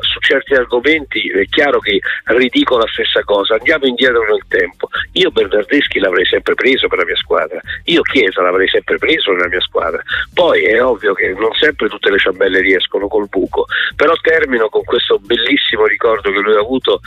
su 0.02 0.20
certi 0.20 0.54
argomenti 0.54 1.30
è 1.30 1.46
chiaro 1.48 1.80
che 1.80 2.00
ridico 2.26 2.78
la 2.78 2.88
stessa 2.88 3.24
cosa, 3.24 3.56
andiamo 3.56 3.86
indietro 3.86 4.24
nel 4.24 4.44
tempo. 4.48 4.88
Io 5.14 5.30
Bernardeschi 5.30 6.00
l'avrei 6.00 6.26
sempre 6.26 6.54
preso 6.56 6.88
per 6.88 7.00
la 7.00 7.06
mia 7.06 7.16
squadra, 7.16 7.60
io 7.86 8.02
Chiesa 8.02 8.42
l'avrei 8.42 8.68
sempre 8.68 8.98
preso 8.98 9.32
nella 9.32 9.48
mia 9.48 9.62
squadra. 9.62 10.02
Poi 10.34 10.64
è 10.64 10.84
ovvio 10.84 11.14
che 11.14 11.34
non 11.34 11.52
sempre 11.54 11.90
tutte 11.90 12.10
le 12.10 12.18
ciambelle 12.18 12.62
riescono 12.62 13.08
col 13.08 13.28
buco, 13.30 13.66
però 13.96 14.14
termino 14.22 14.70
con 14.70 14.84
questo 14.84 15.20
bellissimo 15.20 15.86
ricordo 15.86 16.32
che 16.32 16.40
lui 16.40 16.56
ha 16.56 16.60
avuto 16.60 17.00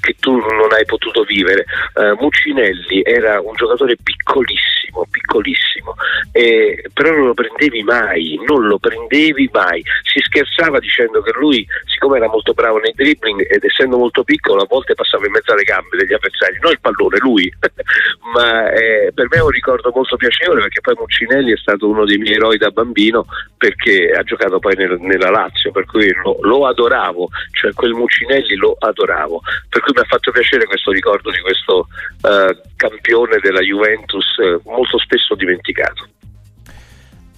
che 0.00 0.16
tu 0.18 0.36
non 0.36 0.72
hai 0.72 0.84
potuto 0.84 1.22
vivere. 1.22 1.64
Uh, 1.94 2.16
Muccinelli 2.20 3.02
era 3.02 3.40
un 3.40 3.54
giocatore 3.54 3.96
piccolissimo, 4.02 5.06
piccolissimo, 5.10 5.94
eh, 6.32 6.84
però 6.92 7.12
non 7.12 7.26
lo 7.26 7.34
prendevi 7.34 7.82
mai, 7.82 8.38
non 8.46 8.66
lo 8.66 8.78
prendevi 8.78 9.48
mai. 9.52 9.82
Si 10.02 10.20
scherzava 10.20 10.78
dicendo 10.78 11.22
che 11.22 11.32
lui, 11.38 11.66
siccome 11.86 12.16
era 12.18 12.28
molto 12.28 12.52
bravo 12.52 12.78
nei 12.78 12.92
dribbling 12.94 13.46
ed 13.48 13.64
essendo 13.64 13.96
molto 13.96 14.24
piccolo, 14.24 14.62
a 14.62 14.66
volte 14.68 14.94
passava 14.94 15.26
in 15.26 15.32
mezzo 15.32 15.52
alle 15.52 15.64
gambe 15.64 15.96
degli 15.96 16.12
avversari, 16.12 16.58
non 16.60 16.72
il 16.72 16.80
pallone, 16.80 17.18
lui. 17.18 17.52
Ma 18.34 18.70
eh, 18.70 19.12
per 19.14 19.28
me 19.30 19.38
è 19.38 19.42
un 19.42 19.50
ricordo 19.50 19.90
molto 19.94 20.16
piacevole 20.16 20.60
perché 20.62 20.80
poi 20.80 20.94
Muccinelli 20.98 21.52
è 21.52 21.56
stato 21.56 21.88
uno 21.88 22.04
dei 22.04 22.18
miei 22.18 22.34
eroi 22.34 22.58
da 22.58 22.70
bambino 22.70 23.26
perché 23.56 24.10
ha 24.10 24.22
giocato 24.22 24.58
poi 24.58 24.74
nel, 24.76 24.98
nella 25.00 25.30
Lazio, 25.30 25.70
per 25.70 25.86
cui 25.86 26.12
lo, 26.22 26.38
lo 26.42 26.66
adoravo, 26.66 27.28
cioè 27.52 27.72
quel 27.72 27.92
Muccinelli 27.92 28.56
lo 28.56 28.76
adoravo 28.78 29.40
per 29.68 29.80
cui 29.82 29.92
mi 29.94 30.00
ha 30.00 30.04
fatto 30.04 30.30
piacere 30.30 30.66
questo 30.66 30.90
ricordo 30.90 31.30
di 31.30 31.40
questo 31.40 31.88
uh, 32.22 32.60
campione 32.76 33.38
della 33.40 33.60
Juventus 33.60 34.36
uh, 34.38 34.60
molto 34.68 34.98
spesso 34.98 35.34
dimenticato. 35.34 36.08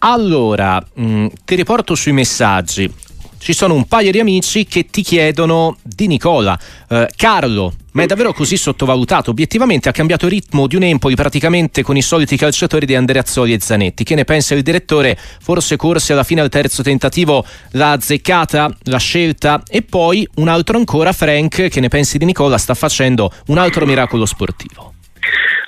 Allora, 0.01 0.81
mh, 0.95 1.03
mm, 1.03 1.27
ti 1.45 1.55
riporto 1.55 1.95
sui 1.95 2.13
messaggi 2.13 2.93
ci 3.39 3.53
sono 3.53 3.75
un 3.75 3.87
paio 3.87 4.11
di 4.11 4.21
amici 4.21 4.67
che 4.67 4.87
ti 4.87 5.03
chiedono 5.03 5.77
di 5.83 6.07
Nicola. 6.07 6.59
Eh, 6.89 7.09
Carlo, 7.17 7.73
ma 7.93 8.03
è 8.03 8.07
davvero 8.07 8.33
così 8.33 8.57
sottovalutato? 8.57 9.31
Obiettivamente 9.31 9.89
ha 9.89 9.93
cambiato 9.93 10.29
ritmo 10.29 10.67
di 10.67 10.77
un 10.77 10.85
Empoli 10.85 11.15
praticamente 11.15 11.83
con 11.83 11.97
i 11.97 12.03
soliti 12.03 12.37
calciatori 12.37 12.87
di 12.87 12.95
Andreazzoli 12.95 13.53
e 13.53 13.61
Zanetti. 13.61 14.05
Che 14.05 14.15
ne 14.15 14.25
pensa 14.25 14.55
il 14.55 14.63
direttore? 14.63 15.17
Forse 15.17 15.77
corse 15.77 16.13
alla 16.13 16.23
fine 16.23 16.41
al 16.41 16.49
terzo 16.49 16.83
tentativo 16.83 17.45
l'ha 17.73 17.93
azzeccata, 17.93 18.71
la 18.85 18.99
scelta 18.99 19.63
e 19.67 19.83
poi 19.83 20.29
un 20.37 20.49
altro 20.49 20.77
ancora, 20.77 21.13
Frank, 21.13 21.69
che 21.69 21.81
ne 21.81 21.89
pensi 21.89 22.19
di 22.19 22.25
Nicola? 22.25 22.59
Sta 22.59 22.75
facendo 22.75 23.33
un 23.47 23.59
altro 23.59 23.87
miracolo 23.87 24.27
sportivo. 24.27 24.95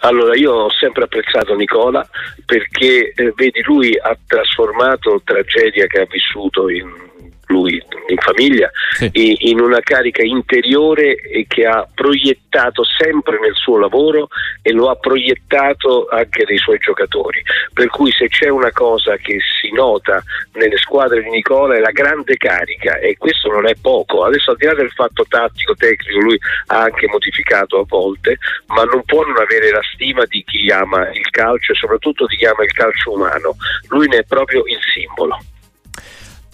Allora, 0.02 0.34
io 0.34 0.52
ho 0.52 0.70
sempre 0.70 1.04
apprezzato 1.04 1.54
Nicola 1.54 2.06
perché, 2.46 3.12
eh, 3.14 3.32
vedi, 3.36 3.60
lui 3.62 3.94
ha 3.98 4.16
trasformato 4.26 5.20
tragedia 5.24 5.86
che 5.86 6.00
ha 6.00 6.06
vissuto 6.08 6.70
in 6.70 6.88
lui 7.50 7.82
in 8.08 8.18
famiglia, 8.18 8.70
sì. 8.92 9.10
in 9.50 9.60
una 9.60 9.80
carica 9.80 10.22
interiore 10.22 11.16
che 11.46 11.66
ha 11.66 11.86
proiettato 11.92 12.82
sempre 12.84 13.38
nel 13.40 13.54
suo 13.54 13.78
lavoro 13.78 14.28
e 14.62 14.72
lo 14.72 14.88
ha 14.88 14.96
proiettato 14.96 16.08
anche 16.08 16.44
nei 16.48 16.58
suoi 16.58 16.78
giocatori. 16.78 17.42
Per 17.72 17.88
cui 17.88 18.10
se 18.12 18.28
c'è 18.28 18.48
una 18.48 18.72
cosa 18.72 19.16
che 19.16 19.38
si 19.60 19.70
nota 19.72 20.22
nelle 20.54 20.76
squadre 20.78 21.22
di 21.22 21.30
Nicola 21.30 21.76
è 21.76 21.80
la 21.80 21.90
grande 21.90 22.36
carica 22.36 22.98
e 22.98 23.16
questo 23.16 23.50
non 23.50 23.66
è 23.66 23.74
poco. 23.80 24.24
Adesso 24.24 24.52
al 24.52 24.56
di 24.56 24.66
là 24.66 24.74
del 24.74 24.90
fatto 24.90 25.24
tattico, 25.28 25.74
tecnico, 25.74 26.20
lui 26.20 26.38
ha 26.66 26.82
anche 26.82 27.06
modificato 27.08 27.78
a 27.80 27.84
volte, 27.86 28.38
ma 28.66 28.82
non 28.84 29.02
può 29.04 29.24
non 29.24 29.36
avere 29.36 29.70
la 29.70 29.82
stima 29.92 30.24
di 30.26 30.42
chi 30.44 30.70
ama 30.70 31.10
il 31.10 31.28
calcio 31.30 31.72
e 31.72 31.76
soprattutto 31.76 32.26
di 32.26 32.36
chi 32.36 32.46
ama 32.46 32.64
il 32.64 32.72
calcio 32.72 33.12
umano. 33.12 33.56
Lui 33.88 34.08
ne 34.08 34.18
è 34.18 34.24
proprio 34.24 34.62
il 34.66 34.78
simbolo. 34.92 35.38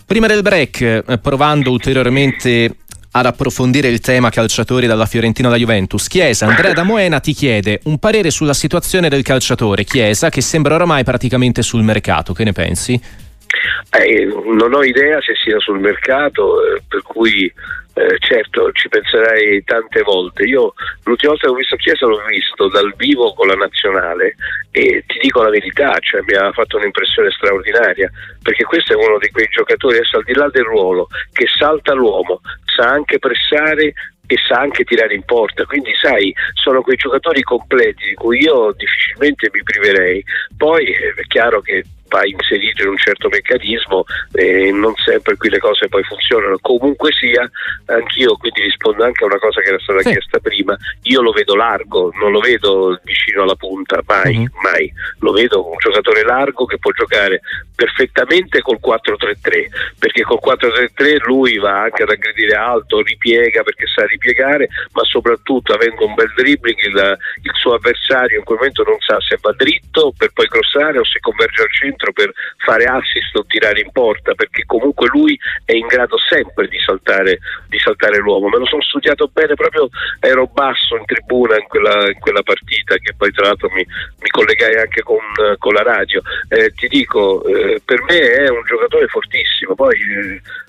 Prima 0.07 0.29
del 0.29 0.43
break, 0.43 0.81
eh, 0.83 1.19
provando 1.21 1.73
ulteriormente 1.73 2.77
ad 3.11 3.27
approfondire 3.27 3.89
il 3.89 3.99
tema 3.99 4.31
calciatori 4.31 4.87
dalla 4.87 5.05
Fiorentina 5.05 5.49
alla 5.49 5.57
Juventus. 5.57 6.07
Chiesa, 6.07 6.47
Andrea 6.47 6.73
da 6.73 6.85
Moena 6.85 7.19
ti 7.19 7.33
chiede 7.33 7.81
un 7.85 7.99
parere 7.99 8.31
sulla 8.31 8.55
situazione 8.55 9.09
del 9.09 9.23
calciatore 9.23 9.83
Chiesa 9.83 10.29
che 10.29 10.43
sembra 10.43 10.77
oramai 10.77 11.03
praticamente 11.03 11.63
sul 11.63 11.83
mercato. 11.83 12.33
Che 12.35 12.45
ne 12.45 12.53
pensi? 12.53 12.93
Eh, 12.93 14.29
non 14.57 14.75
ho 14.75 14.85
idea 14.85 15.21
se 15.21 15.33
sia 15.43 15.59
sul 15.59 15.81
mercato, 15.81 16.61
eh, 16.63 16.83
per 16.87 17.03
cui 17.03 17.53
eh, 17.97 18.19
certo 18.19 18.71
ci 18.73 18.88
penserai 18.88 19.65
tante 19.65 20.03
volte. 20.03 20.45
Io 20.45 20.75
l'ultima 21.05 21.33
volta 21.33 21.47
che 21.47 21.53
ho 21.53 21.57
visto 21.57 21.76
Chiesa 21.76 22.07
l'ho 22.07 22.23
visto 22.29 22.69
dal 22.69 22.95
vivo 22.97 23.33
con 23.33 23.49
la 23.49 23.55
nazionale 23.55 24.35
e 24.71 25.03
ti 25.07 25.19
dico 25.19 25.43
la 25.43 25.49
verità, 25.49 25.97
cioè 26.00 26.21
mi 26.26 26.35
ha 26.35 26.53
fatto 26.53 26.76
un'impressione 26.76 27.31
straordinaria, 27.31 28.11
perché 28.43 28.65
questo 28.65 28.93
è 28.93 28.97
uno 28.97 29.17
di 29.19 29.31
quei 29.31 29.49
giocatori, 29.49 29.97
adesso 29.97 30.19
al 30.19 30.25
di 30.25 30.35
là 30.35 30.49
del 30.50 30.65
ruolo, 30.65 31.09
che 31.33 31.47
salta 31.47 31.95
l'uomo, 31.95 32.43
sa 32.67 32.91
anche 32.91 33.19
pressare 33.19 33.95
e 34.26 34.37
sa 34.47 34.59
anche 34.59 34.85
tirare 34.85 35.15
in 35.15 35.25
porta, 35.25 35.65
quindi 35.65 35.95
sai, 35.95 36.35
sono 36.53 36.83
quei 36.83 36.97
giocatori 36.97 37.41
completi 37.43 38.09
di 38.09 38.15
cui 38.15 38.43
io 38.43 38.73
difficilmente 38.73 39.49
mi 39.53 39.62
priverei. 39.62 40.23
Poi 40.55 40.85
eh, 40.85 41.15
è 41.17 41.23
chiaro 41.29 41.62
che 41.62 41.83
va 42.09 42.27
inserito 42.27 42.83
in 42.83 42.89
un 42.89 42.99
certo 42.99 43.29
meccanismo 43.29 44.05
e 44.33 44.71
non 44.73 44.95
sempre 44.97 45.37
qui 45.37 45.49
le 45.49 45.59
cose 45.59 45.89
poi 45.89 46.03
funzionano. 46.05 46.59
Comunque 46.61 47.13
sia, 47.13 47.49
anch'io 47.87 48.37
quindi 48.37 48.63
rispondo 48.63 49.05
anche 49.05 49.25
a 49.25 49.27
una 49.27 49.39
cosa 49.39 49.61
che 49.61 49.69
era 49.69 49.79
stata 49.79 50.03
sì. 50.03 50.11
chiesta 50.11 50.39
prima, 50.39 50.77
io 51.03 51.23
lo 51.23 51.33
vedo 51.33 51.55
largo, 51.55 52.13
non 52.21 52.33
lo 52.33 52.41
vedo 52.41 52.99
vicino 53.03 53.43
alla 53.43 53.55
punta, 53.55 54.03
mai, 54.07 54.37
uh-huh. 54.37 54.61
mai. 54.63 54.93
Lo 55.21 55.33
vedo 55.33 55.67
un 55.67 55.77
giocatore 55.79 56.23
largo 56.23 56.65
che 56.65 56.79
può 56.79 56.91
giocare 56.93 57.41
perfettamente 57.75 58.63
col 58.63 58.81
4-3-3, 58.83 59.67
perché 59.99 60.23
col 60.23 60.41
4-3-3 60.43 61.25
lui 61.27 61.59
va 61.59 61.83
anche 61.83 62.03
ad 62.03 62.11
aggredire 62.11 62.55
alto, 62.57 63.03
ripiega 63.03 63.63
perché 63.63 63.87
sa 63.87 64.07
ripiegare, 64.07 64.69
ma 64.93 65.05
soprattutto 65.05 65.73
avendo 65.73 66.07
un 66.07 66.15
bel 66.15 66.33
dribbling 66.35 66.79
il, 66.85 67.19
il 67.43 67.53
suo 67.55 67.75
avversario 67.75 68.39
in 68.39 68.45
quel 68.45 68.59
momento 68.59 68.83
non 68.83 68.99
sa 69.01 69.21
se 69.21 69.39
va 69.41 69.53
dritto 69.53 70.13
per 70.17 70.33
poi 70.33 70.49
crossare 70.49 70.99
o 70.99 71.05
se 71.05 71.21
converge 71.21 71.63
al 71.63 71.73
centro 71.73 71.96
centro 71.97 72.12
per 72.12 72.31
fare 72.65 72.85
assist 72.85 73.35
o 73.35 73.45
tirare 73.47 73.81
in 73.81 73.91
porta, 73.91 74.35
perché 74.35 74.65
comunque 74.67 75.09
lui 75.09 75.38
è 75.65 75.73
in 75.73 75.87
grado 75.87 76.17
sempre 76.29 76.69
di 76.69 76.79
saltare, 76.79 77.38
di 77.69 77.79
saltare 77.79 78.19
l'uomo. 78.19 78.49
Me 78.49 78.59
lo 78.59 78.67
sono 78.67 78.83
studiato 78.83 79.31
bene, 79.33 79.55
proprio 79.55 79.88
ero 80.21 80.47
basso 80.53 80.97
in 80.97 81.05
tribuna 81.07 81.57
in 81.57 81.67
quella, 81.67 82.09
in 82.09 82.19
quella 82.21 82.43
partita, 82.43 82.97
che 82.97 83.15
poi 83.17 83.33
tra 83.33 83.47
l'altro 83.47 83.71
mi, 83.71 83.85
mi 83.85 84.29
collegai 84.29 84.76
anche 84.76 85.03
con, 85.03 85.25
con 85.59 85.73
la 85.73 85.83
radio. 85.83 86.21
Eh, 86.49 86.73
ti 86.73 86.87
dico, 86.88 87.43
eh, 87.45 87.81
per 87.85 88.03
me 88.03 88.19
è 88.19 88.49
un 88.49 88.62
giocatore 88.67 89.07
fortissimo, 89.07 89.75
poi, 89.75 89.97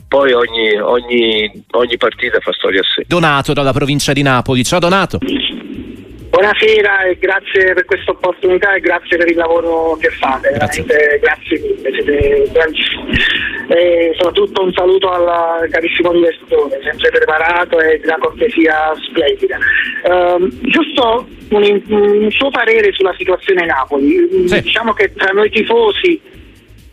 poi 0.07 0.31
ogni, 0.31 0.79
ogni, 0.79 1.63
ogni 1.71 1.97
partita 1.97 2.39
fa 2.39 2.53
storia 2.53 2.79
a 2.81 2.83
sé. 2.83 3.03
Donato 3.05 3.53
dalla 3.53 3.73
provincia 3.73 4.13
di 4.13 4.21
Napoli, 4.21 4.63
ciao 4.63 4.79
Donato. 4.79 5.19
Buonasera 6.37 7.05
e 7.05 7.17
grazie 7.17 7.73
per 7.73 7.85
questa 7.85 8.11
opportunità 8.11 8.75
e 8.75 8.79
grazie 8.79 9.17
per 9.17 9.27
il 9.27 9.35
lavoro 9.35 9.97
che 9.99 10.11
fate, 10.11 10.51
grazie, 10.51 10.85
grazie 11.19 11.59
mille, 11.59 11.91
siete 11.91 12.47
bravissimi. 12.51 13.17
E 13.69 14.11
soprattutto 14.19 14.61
un 14.61 14.71
saluto 14.71 15.09
al 15.09 15.67
carissimo 15.71 16.11
direttore, 16.11 16.79
sempre 16.83 17.09
preparato 17.09 17.79
e 17.79 17.97
di 17.97 18.05
una 18.05 18.19
cortesia 18.19 18.93
splendida. 19.01 19.57
Uh, 20.03 20.47
giusto 20.69 21.27
un, 21.49 21.81
un, 21.87 22.29
suo 22.29 22.51
parere 22.51 22.93
sulla 22.93 23.15
situazione 23.17 23.65
Napoli. 23.65 24.47
Sì. 24.47 24.61
Diciamo 24.61 24.93
che 24.93 25.11
tra 25.13 25.31
noi 25.31 25.49
tifosi 25.49 26.21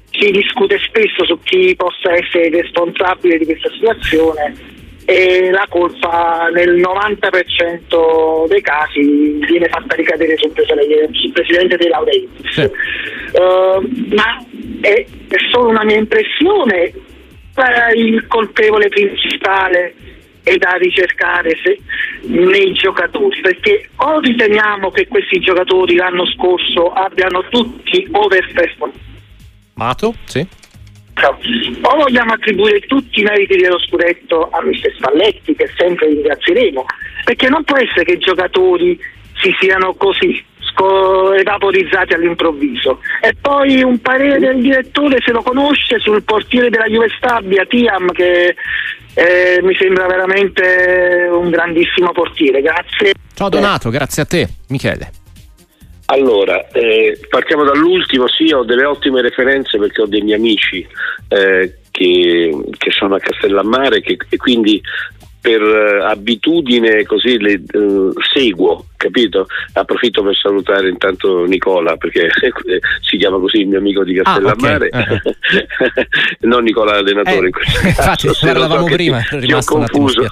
si 0.09 0.31
discute 0.31 0.79
spesso 0.79 1.27
su 1.27 1.39
chi 1.43 1.77
possa 1.77 2.15
essere 2.15 2.49
responsabile 2.49 3.37
di 3.37 3.45
questa 3.45 3.69
situazione 3.73 4.75
e 5.07 5.51
la 5.51 5.67
colpa 5.69 6.49
nel 6.53 6.81
90% 6.81 8.49
dei 8.49 8.63
casi 8.63 9.39
viene 9.47 9.69
fatta 9.69 9.95
ricadere 9.95 10.37
sul, 10.39 10.53
presidente 11.33 11.77
dei 11.77 11.89
Laurenti. 11.89 12.49
Sì. 12.51 12.63
Uh, 12.63 14.15
ma 14.15 14.43
è, 14.81 15.05
è, 15.29 15.37
solo 15.51 15.69
una 15.69 15.85
mia 15.85 15.99
impressione, 15.99 16.93
il 17.95 18.27
colpevole 18.27 18.89
principale 18.89 19.95
è 20.43 20.57
da 20.57 20.73
ricercare 20.73 21.51
se, 21.63 21.79
nei 22.23 22.73
giocatori, 22.73 23.41
perché 23.41 23.89
o 23.97 24.21
riteniamo 24.21 24.91
che 24.91 25.07
questi 25.07 25.39
giocatori 25.41 25.97
l'anno 25.97 26.27
scorso 26.27 26.93
abbiano 26.93 27.47
tutti 27.49 28.07
overperformato. 28.11 29.03
Mato, 29.75 30.15
sì 30.25 30.47
o 31.83 31.97
vogliamo 31.97 32.33
attribuire 32.33 32.80
tutti 32.80 33.21
i 33.21 33.23
meriti 33.23 33.56
dello 33.56 33.78
scudetto 33.78 34.49
a 34.50 34.62
Mr. 34.62 34.94
Spalletti, 34.97 35.54
che 35.54 35.71
sempre 35.76 36.09
ringrazieremo, 36.09 36.85
perché 37.25 37.49
non 37.49 37.64
può 37.64 37.76
essere 37.76 38.04
che 38.04 38.12
i 38.12 38.18
giocatori 38.18 38.99
si 39.40 39.54
siano 39.61 39.94
così 39.94 40.44
evaporizzati 41.38 42.14
all'improvviso. 42.14 43.00
E 43.21 43.35
poi 43.40 43.83
un 43.83 44.00
parere 44.00 44.38
del 44.38 44.61
direttore, 44.61 45.18
se 45.25 45.33
lo 45.33 45.42
conosce, 45.42 46.00
sul 46.00 46.23
portiere 46.25 46.68
della 46.68 46.87
Juve 46.87 47.09
Stabia, 47.16 47.64
Tiam, 47.64 48.11
che 48.12 48.57
eh, 49.14 49.61
mi 49.62 49.74
sembra 49.77 50.07
veramente 50.07 51.29
un 51.31 51.50
grandissimo 51.50 52.12
portiere. 52.12 52.61
Grazie. 52.61 53.12
Ciao 53.35 53.48
Donato, 53.48 53.90
grazie 53.90 54.22
a 54.22 54.27
te. 54.27 54.48
Michele. 54.68 55.24
Allora, 56.14 56.68
eh, 56.68 57.18
partiamo 57.29 57.64
dall'ultimo, 57.64 58.29
sì, 58.29 58.53
ho 58.53 58.62
delle 58.62 58.85
ottime 58.85 59.20
referenze 59.20 59.79
perché 59.79 60.00
ho 60.00 60.07
miei 60.07 60.35
amici 60.35 60.87
eh, 61.27 61.79
che, 61.90 62.57
che, 62.79 62.90
sono 62.92 63.16
a 63.16 63.18
Castellammare 63.18 64.00
che, 64.00 64.16
e 64.29 64.37
quindi 64.37 64.81
per 65.40 65.61
uh, 65.61 66.05
abitudine 66.05 67.03
così 67.03 67.37
le 67.38 67.61
uh, 67.72 68.12
seguo 68.33 68.87
capito? 69.05 69.47
Approfitto 69.75 70.23
per 70.23 70.35
salutare 70.37 70.88
intanto 70.88 71.45
Nicola, 71.45 71.97
perché 71.97 72.29
si 73.03 73.17
chiama 73.19 73.38
così 73.38 73.59
il 73.59 73.69
mio 73.69 73.79
amico 73.79 74.03
di 74.03 74.14
Castellammare, 74.14 74.88
ah, 74.90 75.01
okay. 75.01 75.21
uh-huh. 75.23 76.07
non 76.49 76.62
Nicola 76.62 76.97
allenatore. 76.97 77.49
Eh, 77.49 77.88
infatti, 77.88 78.29
sì, 78.33 78.47
parlavamo 78.47 78.87
so 78.87 78.95
prima, 78.95 79.21
ti 79.21 79.53
ho 79.53 79.61
confuso. 79.64 80.27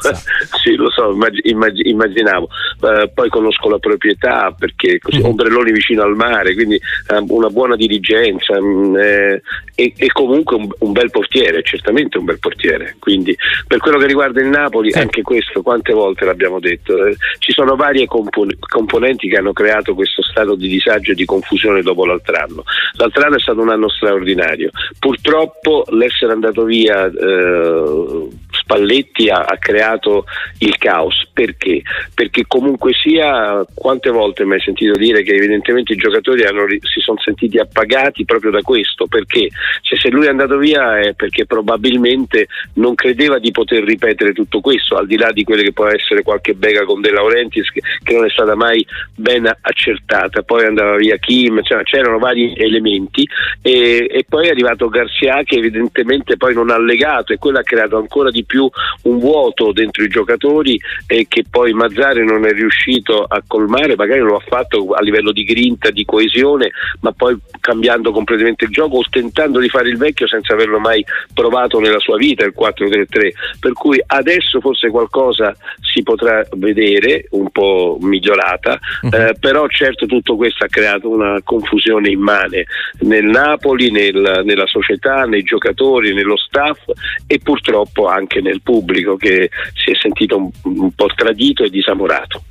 sì, 0.63 0.75
lo 0.75 0.91
so, 0.91 1.13
immag- 1.43 1.87
immaginavo. 1.87 2.49
Uh, 2.81 3.13
poi 3.13 3.29
conosco 3.29 3.69
la 3.69 3.79
proprietà 3.79 4.55
perché 4.59 4.99
così, 4.99 5.21
uh-huh. 5.21 5.29
ombrelloni 5.29 5.73
vicino 5.73 6.03
al 6.03 6.17
mare, 6.17 6.55
quindi 6.55 6.81
uh, 7.09 7.25
una 7.29 7.49
buona 7.49 7.77
dirigenza 7.77 8.59
um, 8.59 8.97
eh, 8.97 9.43
e, 9.75 9.93
e, 9.97 10.13
comunque 10.13 10.57
un, 10.57 10.69
un, 10.79 10.93
bel 10.93 11.11
portiere, 11.11 11.63
certamente 11.63 12.19
un 12.19 12.25
bel 12.25 12.39
portiere. 12.39 12.97
Quindi 12.99 13.37
per 13.67 13.79
quello 13.79 13.99
che 13.99 14.07
riguarda 14.07 14.41
il 14.41 14.49
Napoli, 14.49 14.91
sì. 14.91 14.99
anche 14.99 15.23
questo, 15.23 15.63
quante 15.63 15.93
volte 15.93 16.25
l'abbiamo 16.25 16.59
detto, 16.59 17.05
eh, 17.05 17.17
ci 17.39 17.53
sono 17.53 17.77
varie 17.77 18.07
componenti 18.07 18.31
componenti 18.69 19.29
che 19.29 19.37
hanno 19.37 19.53
creato 19.53 19.95
questo 19.95 20.23
stato 20.23 20.55
di 20.55 20.69
disagio 20.69 21.13
e 21.13 21.15
di 21.15 21.25
confusione 21.25 21.83
dopo 21.83 22.05
l'altro 22.07 22.37
anno. 22.37 22.63
L'altro 22.95 23.25
anno 23.25 23.37
è 23.37 23.41
stato 23.41 23.61
un 23.61 23.71
anno 23.71 23.89
straordinario. 23.89 24.71
Purtroppo 24.99 25.85
l'essere 25.89 26.33
andato 26.33 26.65
via 26.65 27.07
eh, 27.07 28.29
Spalletti 28.73 29.29
ha, 29.29 29.45
ha, 29.45 29.59
creato 29.59 30.25
il 30.59 30.77
caos. 30.79 31.29
Perché? 31.33 31.83
Perché 32.15 32.45
comunque 32.47 32.93
sia, 32.95 33.65
quante 33.75 34.11
volte 34.11 34.45
mi 34.45 34.55
hai 34.55 34.61
sentito 34.61 34.93
dire 34.99 35.23
che 35.23 35.35
evidentemente 35.35 35.93
i 35.93 35.97
giocatori 35.97 36.45
hanno, 36.45 36.65
si 36.81 37.01
sono 37.01 37.19
sentiti 37.21 37.59
appagati 37.59 38.25
proprio 38.25 38.51
da 38.51 38.63
questo? 38.63 39.07
Perché? 39.07 39.49
Cioè, 39.83 39.99
se 39.99 40.09
lui 40.09 40.27
è 40.27 40.31
andato 40.31 40.57
via 40.57 40.99
è 40.99 41.13
perché 41.15 41.45
probabilmente 41.45 42.47
non 42.75 42.95
credeva 42.95 43.39
di 43.39 43.51
poter 43.51 43.85
ripetere 43.85 44.33
tutto 44.33 44.61
questo, 44.61 44.97
al 44.97 45.07
di 45.07 45.17
là 45.17 45.31
di 45.33 45.45
quelle 45.45 45.63
che 45.63 45.73
può 45.73 45.87
essere 45.87 46.23
qualche 46.23 46.55
bega 46.55 46.85
con 46.85 47.01
De 47.01 47.11
Laurentiis 47.11 47.71
che, 47.71 47.81
che 48.03 48.15
non 48.15 48.25
è 48.25 48.31
stata 48.31 48.55
mai 48.55 48.85
ben 49.15 49.51
accertata. 49.61 50.43
Poi 50.43 50.65
andava 50.65 50.97
via 50.97 51.17
Kim, 51.17 51.63
cioè, 51.63 51.83
c'erano 51.83 52.19
vari 52.19 52.55
elementi 52.57 53.29
e, 53.61 54.07
e 54.11 54.25
poi 54.27 54.47
è 54.47 54.51
arrivato 54.51 54.89
Garcia 54.89 55.43
che 55.45 55.57
evidentemente 55.57 56.37
poi 56.37 56.55
non 56.55 56.71
ha 56.71 56.79
legato 56.79 57.33
e 57.33 57.39
quello 57.39 57.59
ha 57.59 57.63
creato 57.63 57.97
ancora 57.97 58.31
di 58.31 58.45
più 58.45 58.62
un 59.03 59.19
vuoto 59.19 59.73
dentro 59.73 60.05
i 60.05 60.09
giocatori 60.09 60.79
e 61.07 61.27
che 61.29 61.45
poi 61.49 61.73
Mazzari 61.73 62.25
non 62.25 62.45
è 62.45 62.53
riuscito 62.53 63.25
a 63.25 63.43
colmare, 63.47 63.97
magari 63.97 64.21
lo 64.21 64.37
ha 64.37 64.45
fatto 64.47 64.91
a 64.93 65.01
livello 65.01 65.33
di 65.33 65.45
grinta, 65.45 65.91
di 65.91 66.05
coesione, 66.05 66.71
ma 67.01 67.13
poi 67.13 67.37
cambiando 67.61 68.13
completamente 68.13 68.65
il 68.65 68.71
gioco 68.71 68.99
o 68.99 69.05
tentando 69.09 69.59
di 69.59 69.69
fare 69.69 69.89
il 69.89 69.97
vecchio 69.97 70.27
senza 70.27 70.53
averlo 70.53 70.79
mai 70.79 71.05
provato 71.33 71.79
nella 71.79 71.99
sua 71.99 72.17
vita, 72.17 72.45
il 72.45 72.55
4-3-3. 72.59 73.31
Per 73.59 73.73
cui 73.73 74.03
adesso 74.07 74.61
forse 74.61 74.91
qualcosa 74.91 75.55
si 75.81 76.03
potrà 76.03 76.47
vedere 76.57 77.27
un 77.31 77.51
po' 77.51 77.99
migliorata, 78.01 78.79
uh-huh. 79.03 79.15
eh, 79.15 79.35
però 79.39 79.67
certo 79.69 80.07
tutto 80.07 80.37
questo 80.37 80.65
ha 80.65 80.69
creato 80.69 81.09
una 81.09 81.41
confusione 81.43 82.11
immane 82.11 82.67
nel 83.01 83.25
Napoli, 83.25 83.91
nel, 83.91 84.43
nella 84.45 84.67
società, 84.67 85.25
nei 85.25 85.43
giocatori, 85.43 86.13
nello 86.15 86.37
staff 86.37 86.79
e 87.27 87.39
purtroppo 87.43 88.07
anche 88.07 88.41
nel 88.43 88.61
pubblico 88.63 89.17
che 89.17 89.49
si 89.75 89.91
è 89.91 89.95
sentito 90.01 90.37
un, 90.37 90.51
un 90.63 90.93
po' 90.93 91.07
tradito 91.15 91.63
e 91.65 91.71
disamorato. 91.71 92.43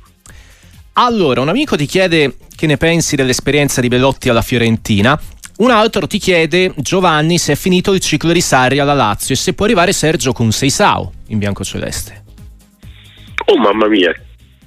Allora, 0.94 1.40
un 1.40 1.48
amico 1.48 1.76
ti 1.76 1.86
chiede 1.86 2.36
che 2.54 2.66
ne 2.66 2.76
pensi 2.76 3.16
dell'esperienza 3.16 3.80
di 3.80 3.88
Belotti 3.88 4.28
alla 4.28 4.42
Fiorentina. 4.42 5.18
Un 5.58 5.70
altro 5.70 6.06
ti 6.06 6.18
chiede, 6.18 6.72
Giovanni, 6.76 7.38
se 7.38 7.52
è 7.52 7.56
finito 7.56 7.92
il 7.94 8.00
ciclo 8.00 8.32
di 8.32 8.40
Sarri 8.40 8.78
alla 8.78 8.94
Lazio 8.94 9.34
e 9.34 9.38
se 9.38 9.54
può 9.54 9.64
arrivare 9.64 9.92
Sergio 9.92 10.32
con 10.32 10.50
Seisao 10.50 11.12
in 11.28 11.38
biancoceleste. 11.38 12.24
Oh 13.46 13.56
mamma 13.56 13.88
mia, 13.88 14.14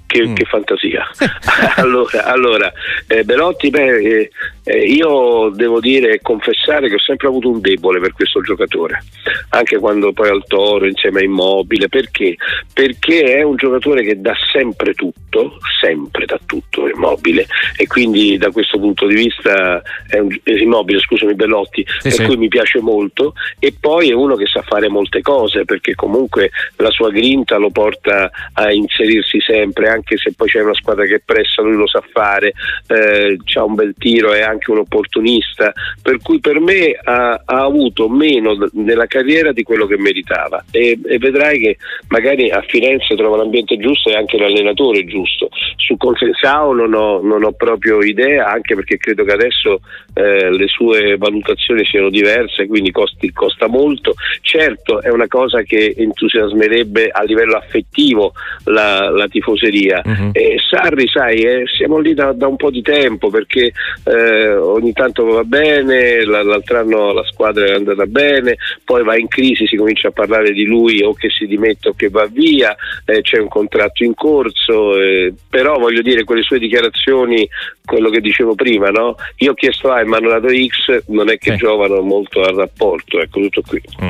che, 0.06 0.28
mm. 0.28 0.34
che 0.34 0.46
fantasia. 0.46 1.06
allora, 1.78 2.26
allora 2.26 2.74
eh, 3.08 3.24
Belotti, 3.24 3.70
beh, 3.70 3.98
eh, 3.98 4.32
Eh, 4.68 4.80
io 4.80 5.50
devo 5.50 5.80
dire 5.80 6.14
e 6.14 6.22
confessare 6.22 6.90
che 6.90 6.96
ho 6.96 7.00
sempre 7.00 7.28
avuto 7.28 7.50
un 7.50 7.62
debole 7.62 8.00
per 8.00 8.14
questo 8.14 8.42
giocatore, 8.42 9.04
anche 9.50 9.78
quando 9.78 10.12
poi 10.12 10.30
al 10.30 10.44
Toro 10.48 10.88
insieme 10.88 11.20
a 11.20 11.24
Immobile, 11.24 11.88
perché? 11.88 12.36
Perché 12.74 13.36
è 13.36 13.44
un 13.44 13.58
giocatore 13.58 14.04
che 14.04 14.20
dà 14.20 14.34
sempre 14.52 14.94
tutto, 14.94 15.60
sempre 15.80 16.26
dà 16.26 16.40
tutto 16.46 16.88
Immobile 16.88 17.46
e 17.78 17.86
quindi 17.86 18.38
da 18.38 18.50
questo 18.50 18.80
punto 18.80 19.06
di 19.06 19.14
vista 19.14 19.84
è 20.08 20.18
un, 20.18 20.36
Immobile, 20.44 21.00
scusami 21.00 21.36
Bellotti, 21.36 21.86
sì, 22.00 22.10
per 22.10 22.12
sì. 22.14 22.26
cui 22.26 22.38
mi 22.38 22.48
piace 22.48 22.80
molto 22.80 23.34
e 23.60 23.72
poi 23.80 24.10
è 24.10 24.14
uno 24.14 24.36
che 24.36 24.48
sa 24.48 24.64
fare 24.64 24.90
molte 24.90 25.22
cose 25.22 25.64
perché 25.66 25.94
comunque 25.94 26.50
la 26.78 26.90
sua 26.90 27.12
grinta 27.12 27.58
lo 27.58 27.70
porta 27.70 28.32
a 28.54 28.72
inserirsi 28.72 29.40
sempre, 29.42 29.90
anche 29.90 30.18
se 30.18 30.34
poi 30.36 30.48
c'è 30.48 30.62
una 30.62 30.74
squadra 30.74 31.06
che 31.06 31.22
pressa, 31.24 31.62
lui 31.62 31.76
lo 31.76 31.88
sa 31.88 32.04
fare, 32.12 32.54
eh, 32.88 33.38
ha 33.54 33.64
un 33.64 33.76
bel 33.76 33.94
tiro, 33.98 34.34
è 34.34 34.42
anche 34.42 34.55
un 34.72 34.80
opportunista, 34.80 35.72
per 36.02 36.20
cui 36.22 36.40
per 36.40 36.60
me 36.60 36.98
ha, 37.04 37.42
ha 37.44 37.64
avuto 37.64 38.10
meno 38.10 38.56
d- 38.56 38.70
nella 38.74 39.06
carriera 39.06 39.52
di 39.52 39.64
quello 39.64 39.86
che 39.86 39.98
meritava 39.98 40.64
e, 40.72 41.00
e, 41.06 41.18
vedrai 41.18 41.60
che 41.60 41.78
magari 42.10 42.50
a 42.50 42.64
Firenze 42.68 43.16
trova 43.16 43.38
l'ambiente 43.38 43.78
giusto 43.78 44.10
e 44.10 44.16
anche 44.16 44.38
l'allenatore 44.38 45.06
giusto. 45.06 45.50
Su 45.78 45.98
Confensao 45.98 46.74
non 46.74 46.94
ho, 46.94 47.22
non 47.22 47.44
ho 47.44 47.52
proprio 47.52 48.02
idea, 48.02 48.48
anche 48.48 48.76
perché 48.76 48.98
credo 48.98 49.24
che 49.24 49.34
adesso 49.34 49.82
eh, 50.14 50.50
le 50.50 50.68
sue 50.68 51.18
valutazioni 51.18 51.86
siano 51.86 52.10
diverse, 52.10 52.68
quindi 52.68 52.92
costi, 52.92 53.32
costa 53.32 53.68
molto. 53.68 54.14
Certo 54.42 55.02
è 55.02 55.10
una 55.10 55.28
cosa 55.28 55.62
che 55.62 55.94
entusiasmerebbe 55.98 57.10
a 57.10 57.24
livello 57.24 57.58
affettivo 57.58 58.34
la, 58.66 59.10
la 59.10 59.28
tifoseria. 59.28 60.02
Uh-huh. 60.04 60.30
E 60.32 60.58
Sarri, 60.68 61.08
sai, 61.08 61.42
eh, 61.42 61.64
siamo 61.68 62.00
lì 62.00 62.14
da, 62.14 62.32
da, 62.34 62.48
un 62.48 62.56
po' 62.56 62.70
di 62.70 62.82
tempo 62.82 63.30
perché 63.30 63.72
eh, 64.04 64.45
ogni 64.54 64.94
tanto 64.94 65.26
va 65.26 65.44
bene, 65.44 66.24
l'altro 66.26 66.80
anno 66.80 67.14
la 67.14 67.26
squadra 67.26 67.66
è 67.66 67.74
andata 67.74 68.06
bene, 68.06 68.58
poi 68.84 69.04
va 69.04 69.18
in 69.18 69.28
crisi, 69.28 69.68
si 69.68 69.76
comincia 69.76 70.10
a 70.10 70.12
parlare 70.12 70.52
di 70.52 70.66
lui 70.66 71.02
o 71.04 71.14
che 71.14 71.30
si 71.30 71.46
dimette 71.46 71.90
o 71.90 71.94
che 71.96 72.10
va 72.10 72.26
via, 72.26 72.76
eh, 73.06 73.22
c'è 73.22 73.40
un 73.40 73.48
contratto 73.48 74.04
in 74.04 74.14
corso, 74.14 75.00
eh, 75.00 75.34
però 75.50 75.78
voglio 75.78 76.02
dire 76.02 76.24
quelle 76.24 76.44
sue 76.44 76.60
dichiarazioni, 76.60 77.48
quello 77.84 78.10
che 78.10 78.22
dicevo 78.22 78.56
prima, 78.56 78.90
no? 78.90 79.16
io 79.38 79.52
ho 79.52 79.56
chiesto 79.56 79.92
A 79.92 80.02
e 80.02 80.06
mi 80.06 80.16
hanno 80.16 80.30
dato 80.30 80.48
X, 80.48 81.04
non 81.08 81.30
è 81.30 81.38
che 81.38 81.54
eh. 81.54 81.58
giovano 81.58 82.02
molto 82.02 82.42
al 82.42 82.56
rapporto, 82.56 83.20
ecco 83.20 83.40
tutto 83.42 83.62
qui. 83.66 83.82
Mm. 84.04 84.10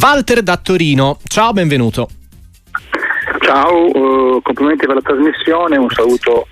Walter 0.00 0.42
da 0.42 0.56
Torino, 0.56 1.18
ciao, 1.26 1.52
benvenuto. 1.52 2.08
Ciao, 3.40 3.86
uh, 3.86 4.42
complimenti 4.42 4.86
per 4.86 4.96
la 4.96 5.00
trasmissione, 5.00 5.76
un 5.76 5.90
saluto 5.90 6.46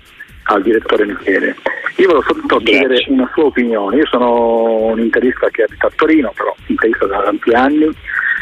al 0.47 0.61
direttore 0.61 1.05
Michele. 1.05 1.55
Io 1.97 2.07
volevo 2.07 2.23
soltanto 2.23 2.57
chiedere 2.57 3.03
una 3.07 3.29
sua 3.33 3.45
opinione. 3.45 3.97
Io 3.97 4.05
sono 4.07 4.85
un 4.85 4.99
interista 4.99 5.49
che 5.49 5.63
abita 5.63 5.87
a 5.87 5.91
Torino, 5.95 6.31
però 6.35 6.55
interista 6.67 7.05
da 7.05 7.23
tanti 7.23 7.51
anni. 7.51 7.89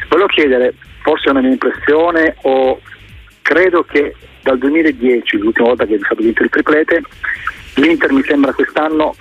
Volevo 0.09 0.27
chiedere, 0.27 0.73
forse 1.01 1.27
è 1.27 1.31
una 1.31 1.41
mia 1.41 1.51
impressione, 1.51 2.35
o 2.43 2.79
credo 3.41 3.83
che 3.83 4.15
dal 4.41 4.57
2010, 4.57 5.37
l'ultima 5.37 5.69
volta 5.69 5.85
che 5.85 5.95
è 5.95 5.99
stato 5.99 6.21
vinto 6.21 6.43
il 6.43 6.49
triplete, 6.49 7.01
l'Inter 7.75 8.11
mi 8.11 8.23
sembra 8.23 8.53
quest'anno 8.53 9.15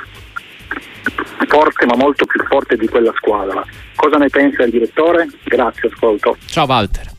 forte 1.49 1.87
ma 1.87 1.95
molto 1.97 2.25
più 2.27 2.43
forte 2.45 2.77
di 2.77 2.89
quella 2.89 3.13
squadra. 3.17 3.65
Cosa 3.95 4.17
ne 4.17 4.29
pensa 4.29 4.65
il 4.65 4.71
direttore? 4.71 5.29
Grazie, 5.45 5.89
ascolto. 5.93 6.37
Ciao 6.47 6.67
Walter. 6.67 7.14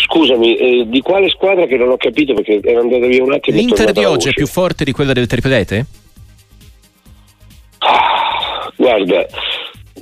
Scusami, 0.00 0.56
eh, 0.56 0.84
di 0.88 1.00
quale 1.00 1.28
squadra 1.28 1.66
che 1.66 1.76
non 1.76 1.90
ho 1.90 1.96
capito 1.96 2.32
perché 2.32 2.60
era 2.62 2.80
andata 2.80 3.06
via 3.06 3.22
un 3.22 3.32
attimo. 3.32 3.56
L'Inter 3.56 3.92
di 3.92 4.04
oggi 4.04 4.28
è 4.28 4.32
più 4.32 4.46
forte 4.46 4.84
di 4.84 4.92
quella 4.92 5.12
del 5.12 5.26
triplete? 5.26 5.86
Ah, 7.78 8.72
guarda, 8.76 9.26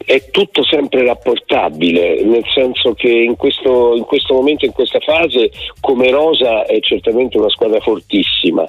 è 0.04 0.30
tutto 0.30 0.64
sempre 0.64 1.04
rapportabile, 1.04 2.22
nel 2.22 2.44
senso 2.54 2.92
che 2.94 3.08
in 3.08 3.36
questo, 3.36 3.94
in 3.96 4.04
questo 4.04 4.34
momento, 4.34 4.64
in 4.66 4.72
questa 4.72 5.00
fase, 5.00 5.50
come 5.80 6.10
Rosa 6.10 6.64
è 6.66 6.78
certamente 6.80 7.38
una 7.38 7.48
squadra 7.48 7.80
fortissima. 7.80 8.66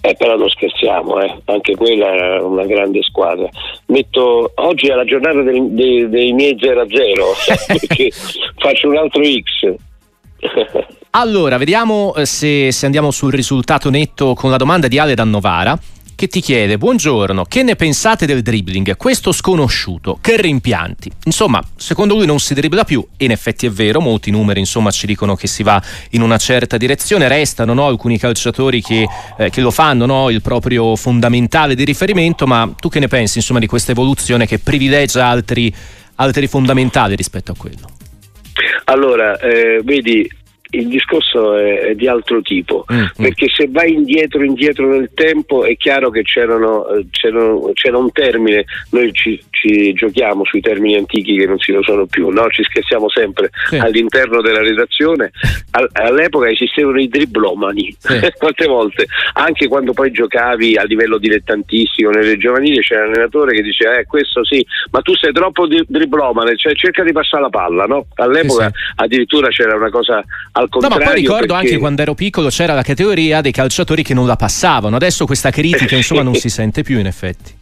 Eh, 0.00 0.14
però 0.14 0.36
non 0.36 0.48
scherziamo, 0.48 1.20
eh. 1.20 1.38
anche 1.46 1.74
quella 1.74 2.36
è 2.36 2.40
una 2.40 2.64
grande 2.66 3.02
squadra. 3.02 3.48
Metto, 3.86 4.52
oggi 4.54 4.86
è 4.86 4.94
la 4.94 5.04
giornata 5.04 5.42
dei, 5.42 5.74
dei, 5.74 6.08
dei 6.08 6.32
miei 6.32 6.54
0-0, 6.54 6.86
perché 7.66 8.10
faccio 8.58 8.88
un 8.88 8.96
altro 8.96 9.22
X. 9.24 9.74
allora, 11.10 11.56
vediamo 11.56 12.14
eh, 12.14 12.26
se, 12.26 12.70
se, 12.72 12.84
andiamo 12.86 13.10
sul 13.10 13.32
risultato 13.32 13.90
netto 13.90 14.34
con 14.34 14.50
la 14.50 14.56
domanda 14.56 14.88
di 14.88 14.98
Ale 14.98 15.14
da 15.14 15.24
Novara 15.24 15.78
che 16.18 16.26
ti 16.26 16.40
chiede 16.40 16.78
buongiorno, 16.78 17.44
che 17.44 17.62
ne 17.62 17.76
pensate 17.76 18.26
del 18.26 18.42
dribbling? 18.42 18.96
Questo 18.96 19.30
sconosciuto, 19.30 20.18
che 20.20 20.36
rimpianti? 20.36 21.08
Insomma, 21.26 21.62
secondo 21.76 22.16
lui 22.16 22.26
non 22.26 22.40
si 22.40 22.54
dribbla 22.54 22.82
più 22.82 23.06
e 23.16 23.26
in 23.26 23.30
effetti 23.30 23.66
è 23.66 23.70
vero, 23.70 24.00
molti 24.00 24.32
numeri 24.32 24.58
insomma 24.58 24.90
ci 24.90 25.06
dicono 25.06 25.36
che 25.36 25.46
si 25.46 25.62
va 25.62 25.80
in 26.10 26.22
una 26.22 26.36
certa 26.36 26.76
direzione, 26.76 27.28
restano 27.28 27.72
no, 27.72 27.86
alcuni 27.86 28.18
calciatori 28.18 28.82
che, 28.82 29.06
eh, 29.36 29.50
che 29.50 29.60
lo 29.60 29.70
fanno, 29.70 30.06
no, 30.06 30.28
il 30.30 30.42
proprio 30.42 30.96
fondamentale 30.96 31.76
di 31.76 31.84
riferimento, 31.84 32.48
ma 32.48 32.68
tu 32.76 32.88
che 32.88 32.98
ne 32.98 33.06
pensi 33.06 33.38
insomma 33.38 33.60
di 33.60 33.68
questa 33.68 33.92
evoluzione 33.92 34.44
che 34.44 34.58
privilegia 34.58 35.24
altri, 35.24 35.72
altri 36.16 36.48
fondamentali 36.48 37.14
rispetto 37.14 37.52
a 37.52 37.54
quello? 37.56 37.97
Allora, 38.84 39.38
eh, 39.38 39.80
vedi, 39.82 40.28
il 40.70 40.88
discorso 40.88 41.56
è, 41.56 41.80
è, 41.80 41.94
di 41.94 42.06
altro 42.06 42.42
tipo, 42.42 42.84
mm, 42.92 42.96
mm. 42.96 43.04
perché 43.16 43.48
se 43.48 43.68
vai 43.70 43.92
indietro, 43.92 44.44
indietro 44.44 44.88
nel 44.88 45.10
tempo 45.14 45.64
è 45.64 45.76
chiaro 45.76 46.10
che 46.10 46.22
c'erano, 46.22 46.86
eh, 46.88 47.06
c'erano, 47.10 47.70
c'era 47.72 47.96
un 47.96 48.12
termine, 48.12 48.64
noi 48.90 49.12
ci, 49.12 49.42
ci, 49.50 49.92
giochiamo 49.94 50.44
sui 50.44 50.60
termini 50.60 50.96
antichi 50.96 51.36
che 51.36 51.46
non 51.46 51.58
si 51.58 51.72
usano 51.72 52.06
più, 52.06 52.28
no? 52.28 52.48
ci 52.48 52.62
scherziamo 52.64 53.08
sempre 53.08 53.50
sì. 53.68 53.76
all'interno 53.76 54.42
della 54.42 54.60
redazione, 54.60 55.30
All, 55.70 55.88
all'epoca 55.92 56.50
esistevano 56.50 57.00
i 57.00 57.08
driblomani, 57.08 57.96
sì. 57.98 58.20
quante 58.36 58.66
volte, 58.66 59.06
anche 59.34 59.68
quando 59.68 59.92
poi 59.92 60.10
giocavi 60.10 60.76
a 60.76 60.84
livello 60.84 61.16
dilettantistico 61.18 62.10
nelle 62.10 62.36
giovanili 62.36 62.80
c'era 62.80 63.06
un 63.06 63.12
allenatore 63.12 63.54
che 63.54 63.62
diceva 63.62 63.98
eh 63.98 64.04
questo 64.04 64.44
sì, 64.44 64.64
ma 64.90 65.00
tu 65.00 65.14
sei 65.14 65.32
troppo 65.32 65.66
driblomane, 65.66 66.56
cioè 66.56 66.74
cerca 66.74 67.02
di 67.02 67.12
passare 67.12 67.44
la 67.44 67.48
palla, 67.48 67.84
no? 67.84 68.06
all'epoca 68.16 68.66
sì, 68.66 68.74
addirittura 68.96 69.48
c'era 69.48 69.74
una 69.74 69.90
cosa 69.90 70.22
al 70.58 70.68
contrario. 70.68 70.98
No, 70.98 71.04
ma 71.04 71.10
poi 71.10 71.20
ricordo 71.20 71.54
perché... 71.54 71.66
anche 71.66 71.78
quando 71.78 72.02
ero 72.02 72.14
piccolo 72.14 72.48
c'era 72.48 72.74
la 72.74 72.82
categoria 72.82 73.40
dei 73.40 73.52
calciatori 73.52 74.02
che 74.02 74.14
non 74.14 74.26
la 74.26 74.36
passavano. 74.36 74.96
Adesso 74.96 75.26
questa 75.26 75.50
critica 75.50 75.94
insomma 75.94 76.22
non 76.22 76.34
si 76.34 76.48
sente 76.48 76.82
più 76.82 76.98
in 76.98 77.06
effetti. 77.06 77.56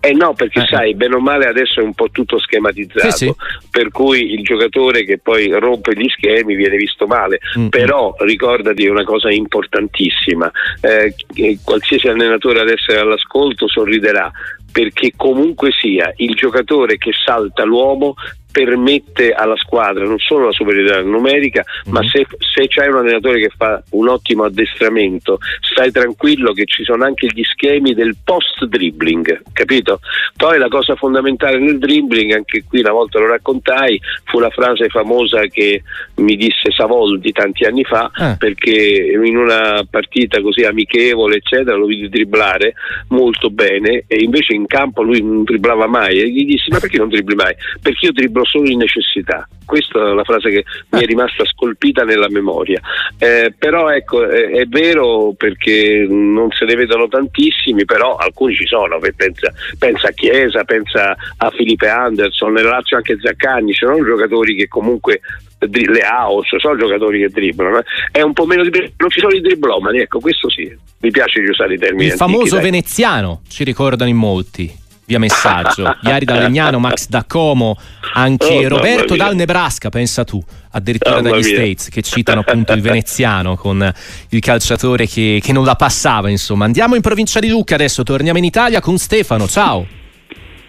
Eh 0.00 0.12
no, 0.12 0.34
perché 0.34 0.62
eh. 0.62 0.66
sai, 0.66 0.94
bene 0.94 1.14
o 1.14 1.20
male 1.20 1.46
adesso 1.46 1.80
è 1.80 1.82
un 1.82 1.94
po' 1.94 2.08
tutto 2.10 2.38
schematizzato, 2.38 3.10
sì, 3.10 3.26
sì. 3.26 3.34
per 3.70 3.90
cui 3.90 4.32
il 4.32 4.42
giocatore 4.42 5.04
che 5.04 5.18
poi 5.18 5.48
rompe 5.48 5.92
gli 5.94 6.08
schemi 6.08 6.54
viene 6.54 6.76
visto 6.76 7.06
male, 7.06 7.38
mm-hmm. 7.56 7.68
però 7.68 8.14
ricordati 8.18 8.86
una 8.86 9.04
cosa 9.04 9.30
importantissima, 9.30 10.50
eh, 10.80 11.14
qualsiasi 11.62 12.08
allenatore 12.08 12.60
adesso 12.60 12.90
è 12.92 12.96
all'ascolto 12.96 13.68
sorriderà, 13.68 14.30
perché 14.72 15.12
comunque 15.16 15.70
sia 15.70 16.12
il 16.16 16.34
giocatore 16.34 16.96
che 16.96 17.12
salta 17.24 17.64
l'uomo 17.64 18.14
permette 18.50 19.32
alla 19.32 19.56
squadra 19.56 20.04
non 20.04 20.18
solo 20.18 20.46
la 20.46 20.52
superiorità 20.52 21.00
numerica, 21.02 21.64
mm-hmm. 21.64 21.94
ma 21.94 22.08
se, 22.08 22.26
se 22.38 22.66
c'hai 22.68 22.88
un 22.88 22.96
allenatore 22.96 23.40
che 23.40 23.50
fa 23.56 23.82
un 23.90 24.08
ottimo 24.08 24.44
addestramento, 24.44 25.38
stai 25.60 25.90
tranquillo 25.90 26.52
che 26.52 26.64
ci 26.64 26.84
sono 26.84 27.04
anche 27.04 27.28
gli 27.28 27.42
schemi 27.42 27.94
del 27.94 28.16
post 28.22 28.64
dribbling, 28.64 29.42
capito? 29.52 30.00
Poi 30.36 30.58
la 30.58 30.68
cosa 30.68 30.94
fondamentale 30.94 31.58
nel 31.58 31.78
dribbling, 31.78 32.32
anche 32.32 32.64
qui 32.66 32.80
una 32.80 32.92
volta 32.92 33.18
lo 33.18 33.28
raccontai, 33.28 34.00
fu 34.24 34.38
la 34.38 34.50
frase 34.50 34.88
famosa 34.88 35.42
che 35.46 35.82
mi 36.16 36.36
disse 36.36 36.70
Savoldi 36.70 37.32
tanti 37.32 37.64
anni 37.64 37.84
fa, 37.84 38.10
eh. 38.16 38.36
perché 38.38 39.12
in 39.24 39.36
una 39.36 39.84
partita 39.88 40.40
così 40.40 40.62
amichevole, 40.62 41.36
eccetera, 41.36 41.76
lo 41.76 41.86
vidi 41.86 42.08
dribblare 42.08 42.74
molto 43.08 43.50
bene 43.50 44.04
e 44.06 44.22
invece 44.22 44.54
in 44.54 44.66
campo 44.66 45.02
lui 45.02 45.22
non 45.22 45.44
dribblava 45.44 45.86
mai 45.86 46.20
e 46.20 46.30
gli 46.30 46.44
dissi 46.44 46.70
ma 46.70 46.78
perché 46.78 46.98
non 46.98 47.08
dribbli 47.08 47.34
mai? 47.34 47.54
Perché 47.80 48.06
io 48.06 48.12
dribblo 48.12 48.39
solo 48.44 48.68
in 48.68 48.78
necessità. 48.78 49.48
Questa 49.64 49.98
è 49.98 50.14
la 50.14 50.24
frase 50.24 50.50
che 50.50 50.64
mi 50.90 51.02
è 51.02 51.06
rimasta 51.06 51.44
scolpita 51.44 52.02
nella 52.02 52.28
memoria. 52.28 52.80
Eh, 53.18 53.54
però 53.56 53.90
ecco, 53.90 54.26
è, 54.28 54.50
è, 54.50 54.66
vero 54.66 55.32
perché 55.36 56.06
non 56.08 56.50
se 56.50 56.64
ne 56.64 56.74
vedono 56.74 57.08
tantissimi, 57.08 57.84
però 57.84 58.16
alcuni 58.16 58.54
ci 58.54 58.66
sono. 58.66 58.98
Pensa, 58.98 59.52
pensa 59.78 60.08
a 60.08 60.12
Chiesa, 60.12 60.64
pensa 60.64 61.16
a 61.36 61.50
Felipe 61.50 61.88
Anderson, 61.88 62.52
nella 62.52 62.70
Lazio 62.70 62.96
anche 62.96 63.18
Zaccagni, 63.20 63.72
ci 63.72 63.84
sono 63.84 64.04
giocatori 64.04 64.56
che 64.56 64.68
comunque 64.68 65.20
le 65.68 66.02
house, 66.02 66.58
sono 66.58 66.76
giocatori 66.76 67.20
che 67.20 67.28
dribblano, 67.28 67.78
eh. 67.80 67.84
è 68.12 68.22
un 68.22 68.32
po' 68.32 68.46
meno 68.46 68.62
di 68.62 68.70
non 68.96 69.10
ci 69.10 69.20
sono 69.20 69.34
i 69.34 69.40
driblomani, 69.40 69.98
ecco, 69.98 70.18
questo 70.18 70.48
sì, 70.48 70.74
mi 71.00 71.10
piace 71.10 71.40
di 71.40 71.48
usare 71.48 71.74
i 71.74 71.78
termini. 71.78 72.06
Il 72.06 72.12
famoso 72.12 72.54
dai. 72.54 72.64
veneziano, 72.64 73.42
ci 73.48 73.64
ricordano 73.64 74.08
in 74.08 74.16
molti 74.16 74.79
via 75.10 75.18
messaggio. 75.18 75.96
Iari 76.02 76.24
da 76.24 76.38
Legnano, 76.38 76.78
Max 76.78 77.08
da 77.08 77.24
Como, 77.26 77.76
anche 78.14 78.64
oh, 78.64 78.68
Roberto 78.68 79.16
dal 79.16 79.34
Nebraska, 79.34 79.88
pensa 79.88 80.22
tu, 80.22 80.40
addirittura 80.70 81.20
dagli 81.20 81.42
States, 81.42 81.88
che 81.88 82.02
citano 82.02 82.40
appunto 82.46 82.72
il 82.72 82.80
veneziano 82.80 83.56
con 83.56 83.92
il 84.30 84.40
calciatore 84.40 85.06
che, 85.06 85.40
che 85.42 85.52
non 85.52 85.64
la 85.64 85.74
passava, 85.74 86.30
insomma. 86.30 86.64
Andiamo 86.64 86.94
in 86.94 87.00
provincia 87.00 87.40
di 87.40 87.48
Lucca 87.48 87.74
adesso, 87.74 88.04
torniamo 88.04 88.38
in 88.38 88.44
Italia 88.44 88.80
con 88.80 88.96
Stefano, 88.98 89.48
ciao. 89.48 89.98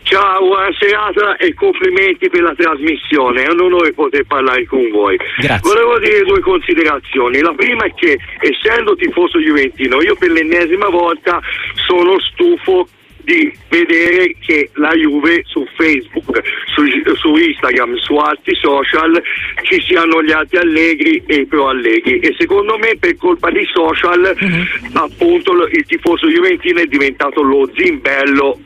Ciao, 0.03 0.39
buona 0.45 0.69
serata 0.77 1.37
e 1.37 1.53
complimenti 1.53 2.27
per 2.27 2.41
la 2.41 2.53
trasmissione. 2.57 3.43
È 3.43 3.51
un 3.51 3.61
onore 3.61 3.93
poter 3.93 4.25
parlare 4.25 4.65
con 4.65 4.89
voi. 4.89 5.15
Grazie. 5.37 5.61
Volevo 5.61 5.99
dire 5.99 6.23
due 6.23 6.41
considerazioni. 6.41 7.39
La 7.39 7.53
prima 7.53 7.85
è 7.85 7.93
che, 7.93 8.17
essendo 8.39 8.95
tifoso 8.95 9.39
juventino, 9.39 10.01
io 10.01 10.15
per 10.15 10.31
l'ennesima 10.31 10.89
volta 10.89 11.39
sono 11.87 12.19
stufo 12.19 12.87
di 13.23 13.51
vedere 13.69 14.35
che 14.39 14.69
la 14.75 14.91
Juve 14.93 15.43
su 15.45 15.65
Facebook, 15.75 16.41
su, 16.73 16.83
su, 17.15 17.35
Instagram, 17.35 17.95
su 17.97 18.15
altri 18.15 18.55
social 18.55 19.21
ci 19.63 19.81
siano 19.81 20.21
gli 20.23 20.31
altri 20.31 20.57
allegri 20.57 21.23
e 21.25 21.35
i 21.35 21.45
pro 21.45 21.69
allegri 21.69 22.19
e 22.19 22.35
secondo 22.37 22.77
me 22.77 22.95
per 22.99 23.15
colpa 23.17 23.49
dei 23.49 23.67
social 23.73 24.35
uh-huh. 24.39 25.03
appunto 25.03 25.53
il 25.67 25.85
tifoso 25.85 26.27
juventino 26.27 26.79
è 26.79 26.85
diventato 26.85 27.41
lo 27.41 27.69
zimbello 27.75 28.59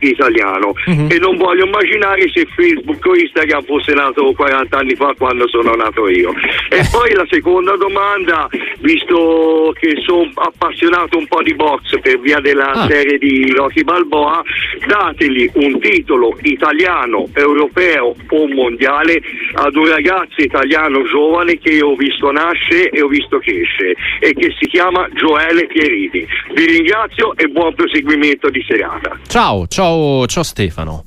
italiano 0.00 0.72
uh-huh. 0.86 1.06
e 1.08 1.18
non 1.18 1.36
voglio 1.36 1.66
immaginare 1.66 2.28
se 2.30 2.46
Facebook 2.54 3.04
o 3.06 3.16
Instagram 3.16 3.64
fosse 3.64 3.92
nato 3.92 4.32
40 4.32 4.76
anni 4.76 4.94
fa 4.94 5.14
quando 5.16 5.48
sono 5.48 5.74
nato 5.74 6.08
io. 6.08 6.32
E 6.68 6.78
eh. 6.78 6.88
poi 6.90 7.12
la 7.12 7.26
seconda 7.28 7.76
domanda, 7.76 8.48
visto 8.80 9.72
che 9.78 10.00
sono 10.04 10.30
appassionato 10.34 11.18
un 11.18 11.26
po' 11.26 11.42
di 11.42 11.54
box 11.54 12.00
per 12.00 12.18
via 12.20 12.40
della 12.40 12.70
ah. 12.70 12.86
serie 12.86 13.18
di 13.18 13.50
Rocky 13.70 13.84
Balboa, 13.84 14.42
dategli 14.86 15.48
un 15.54 15.78
titolo 15.78 16.36
italiano, 16.42 17.28
europeo 17.34 18.14
o 18.28 18.48
mondiale 18.48 19.20
ad 19.54 19.76
un 19.76 19.88
ragazzo 19.88 20.42
italiano 20.42 21.04
giovane 21.04 21.56
che 21.58 21.70
io 21.70 21.90
ho 21.90 21.94
visto 21.94 22.32
nascere 22.32 22.90
e 22.90 23.00
ho 23.00 23.06
visto 23.06 23.38
crescere 23.38 23.94
e 24.18 24.34
che 24.34 24.52
si 24.58 24.66
chiama 24.66 25.08
Gioele 25.14 25.66
Pierini. 25.68 26.26
Vi 26.54 26.66
ringrazio 26.66 27.36
e 27.36 27.46
buon 27.46 27.72
proseguimento 27.74 28.50
di 28.50 28.64
serata. 28.66 29.16
Ciao, 29.28 29.66
ciao, 29.68 30.26
ciao 30.26 30.42
Stefano. 30.42 31.04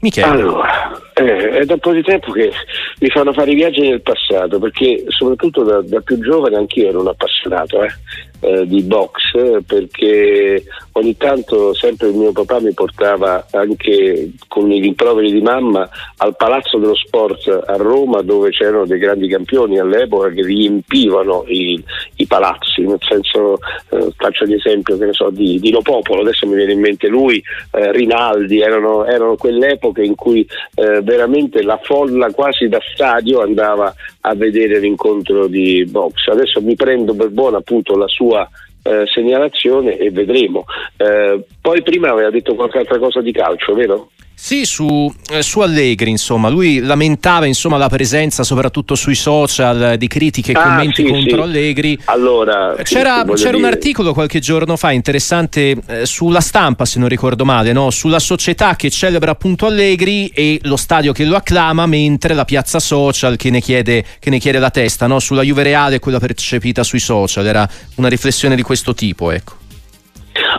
Michele. 0.00 0.26
Allora, 0.26 1.00
eh, 1.14 1.48
è 1.60 1.64
da 1.64 1.74
un 1.74 1.78
po' 1.78 1.92
di 1.92 2.02
tempo 2.02 2.30
che 2.32 2.52
mi 3.00 3.08
fanno 3.08 3.32
fare 3.32 3.52
i 3.52 3.54
viaggi 3.54 3.88
nel 3.88 4.02
passato, 4.02 4.58
perché 4.58 5.04
soprattutto 5.08 5.62
da, 5.62 5.80
da 5.80 6.00
più 6.00 6.18
giovane 6.18 6.56
anch'io 6.56 6.88
ero 6.88 7.00
un 7.00 7.08
appassionato. 7.08 7.82
Eh 7.82 7.90
eh, 8.40 8.66
di 8.66 8.82
box 8.82 9.62
perché 9.66 10.64
ogni 10.92 11.16
tanto 11.16 11.74
sempre 11.74 12.08
il 12.08 12.14
mio 12.14 12.32
papà 12.32 12.60
mi 12.60 12.72
portava 12.72 13.46
anche 13.52 14.30
con 14.48 14.70
i 14.70 14.80
rimproveri 14.80 15.32
di 15.32 15.40
mamma 15.40 15.88
al 16.18 16.36
Palazzo 16.36 16.78
dello 16.78 16.94
Sport 16.94 17.62
a 17.66 17.76
Roma 17.76 18.22
dove 18.22 18.50
c'erano 18.50 18.86
dei 18.86 18.98
grandi 18.98 19.28
campioni 19.28 19.78
all'epoca 19.78 20.28
che 20.30 20.42
riempivano 20.42 21.44
i, 21.48 21.82
i 22.16 22.26
palazzi, 22.26 22.82
nel 22.82 22.98
senso 23.00 23.58
eh, 23.90 24.12
faccio 24.16 24.44
l'esempio 24.44 24.96
so, 25.12 25.30
di, 25.30 25.58
di 25.58 25.72
Popolo, 25.82 26.22
adesso 26.22 26.46
mi 26.46 26.54
viene 26.54 26.72
in 26.72 26.80
mente 26.80 27.08
lui, 27.08 27.42
eh, 27.72 27.92
Rinaldi, 27.92 28.60
erano, 28.60 29.04
erano 29.04 29.36
quell'epoca 29.36 30.02
in 30.02 30.14
cui 30.14 30.46
eh, 30.74 31.02
veramente 31.02 31.62
la 31.62 31.78
folla 31.82 32.30
quasi 32.30 32.68
da 32.68 32.80
stadio 32.92 33.40
andava 33.40 33.92
a 34.20 34.34
vedere 34.34 34.78
l'incontro 34.78 35.46
di 35.46 35.84
box. 35.84 36.28
Adesso 36.28 36.62
mi 36.62 36.74
prendo 36.74 37.14
per 37.14 37.28
buona 37.28 37.58
appunto 37.58 37.96
la 37.96 38.08
sua 38.08 38.33
eh, 38.42 39.04
segnalazione 39.06 39.96
e 39.96 40.10
vedremo. 40.10 40.64
Eh, 40.96 41.44
poi 41.60 41.82
prima 41.82 42.10
aveva 42.10 42.30
detto 42.30 42.54
qualche 42.54 42.78
altra 42.78 42.98
cosa 42.98 43.20
di 43.20 43.32
calcio, 43.32 43.74
vero? 43.74 44.10
Sì, 44.36 44.66
su, 44.66 45.12
eh, 45.30 45.42
su, 45.42 45.60
Allegri, 45.60 46.10
insomma, 46.10 46.48
lui 46.48 46.80
lamentava 46.80 47.46
insomma, 47.46 47.78
la 47.78 47.88
presenza 47.88 48.42
soprattutto 48.42 48.94
sui 48.94 49.14
social 49.14 49.96
di 49.96 50.06
critiche 50.06 50.52
e 50.52 50.54
ah, 50.54 50.62
commenti 50.62 51.02
sì, 51.02 51.10
contro 51.10 51.36
sì. 51.36 51.42
Allegri. 51.42 51.98
Allora, 52.04 52.74
c'era, 52.82 53.24
c'era 53.34 53.56
un 53.56 53.64
articolo 53.64 54.12
qualche 54.12 54.40
giorno 54.40 54.76
fa 54.76 54.90
interessante 54.90 55.76
eh, 55.86 56.04
sulla 56.04 56.40
stampa, 56.40 56.84
se 56.84 56.98
non 56.98 57.08
ricordo 57.08 57.44
male, 57.44 57.72
no? 57.72 57.90
sulla 57.90 58.18
società 58.18 58.76
che 58.76 58.90
celebra 58.90 59.30
appunto 59.30 59.66
Allegri 59.66 60.28
e 60.28 60.58
lo 60.64 60.76
stadio 60.76 61.12
che 61.12 61.24
lo 61.24 61.36
acclama, 61.36 61.86
mentre 61.86 62.34
la 62.34 62.44
piazza 62.44 62.80
social 62.80 63.36
che 63.36 63.48
ne 63.48 63.60
chiede, 63.60 64.04
che 64.18 64.28
ne 64.30 64.38
chiede 64.38 64.58
la 64.58 64.70
testa, 64.70 65.06
no? 65.06 65.20
sulla 65.20 65.42
Juve 65.42 65.62
Reale 65.62 65.96
e 65.96 65.98
quella 66.00 66.18
percepita 66.18 66.82
sui 66.82 67.00
social. 67.00 67.46
Era 67.46 67.66
una 67.94 68.08
riflessione 68.08 68.56
di 68.56 68.62
questo 68.62 68.92
tipo, 68.92 69.30
ecco. 69.30 69.62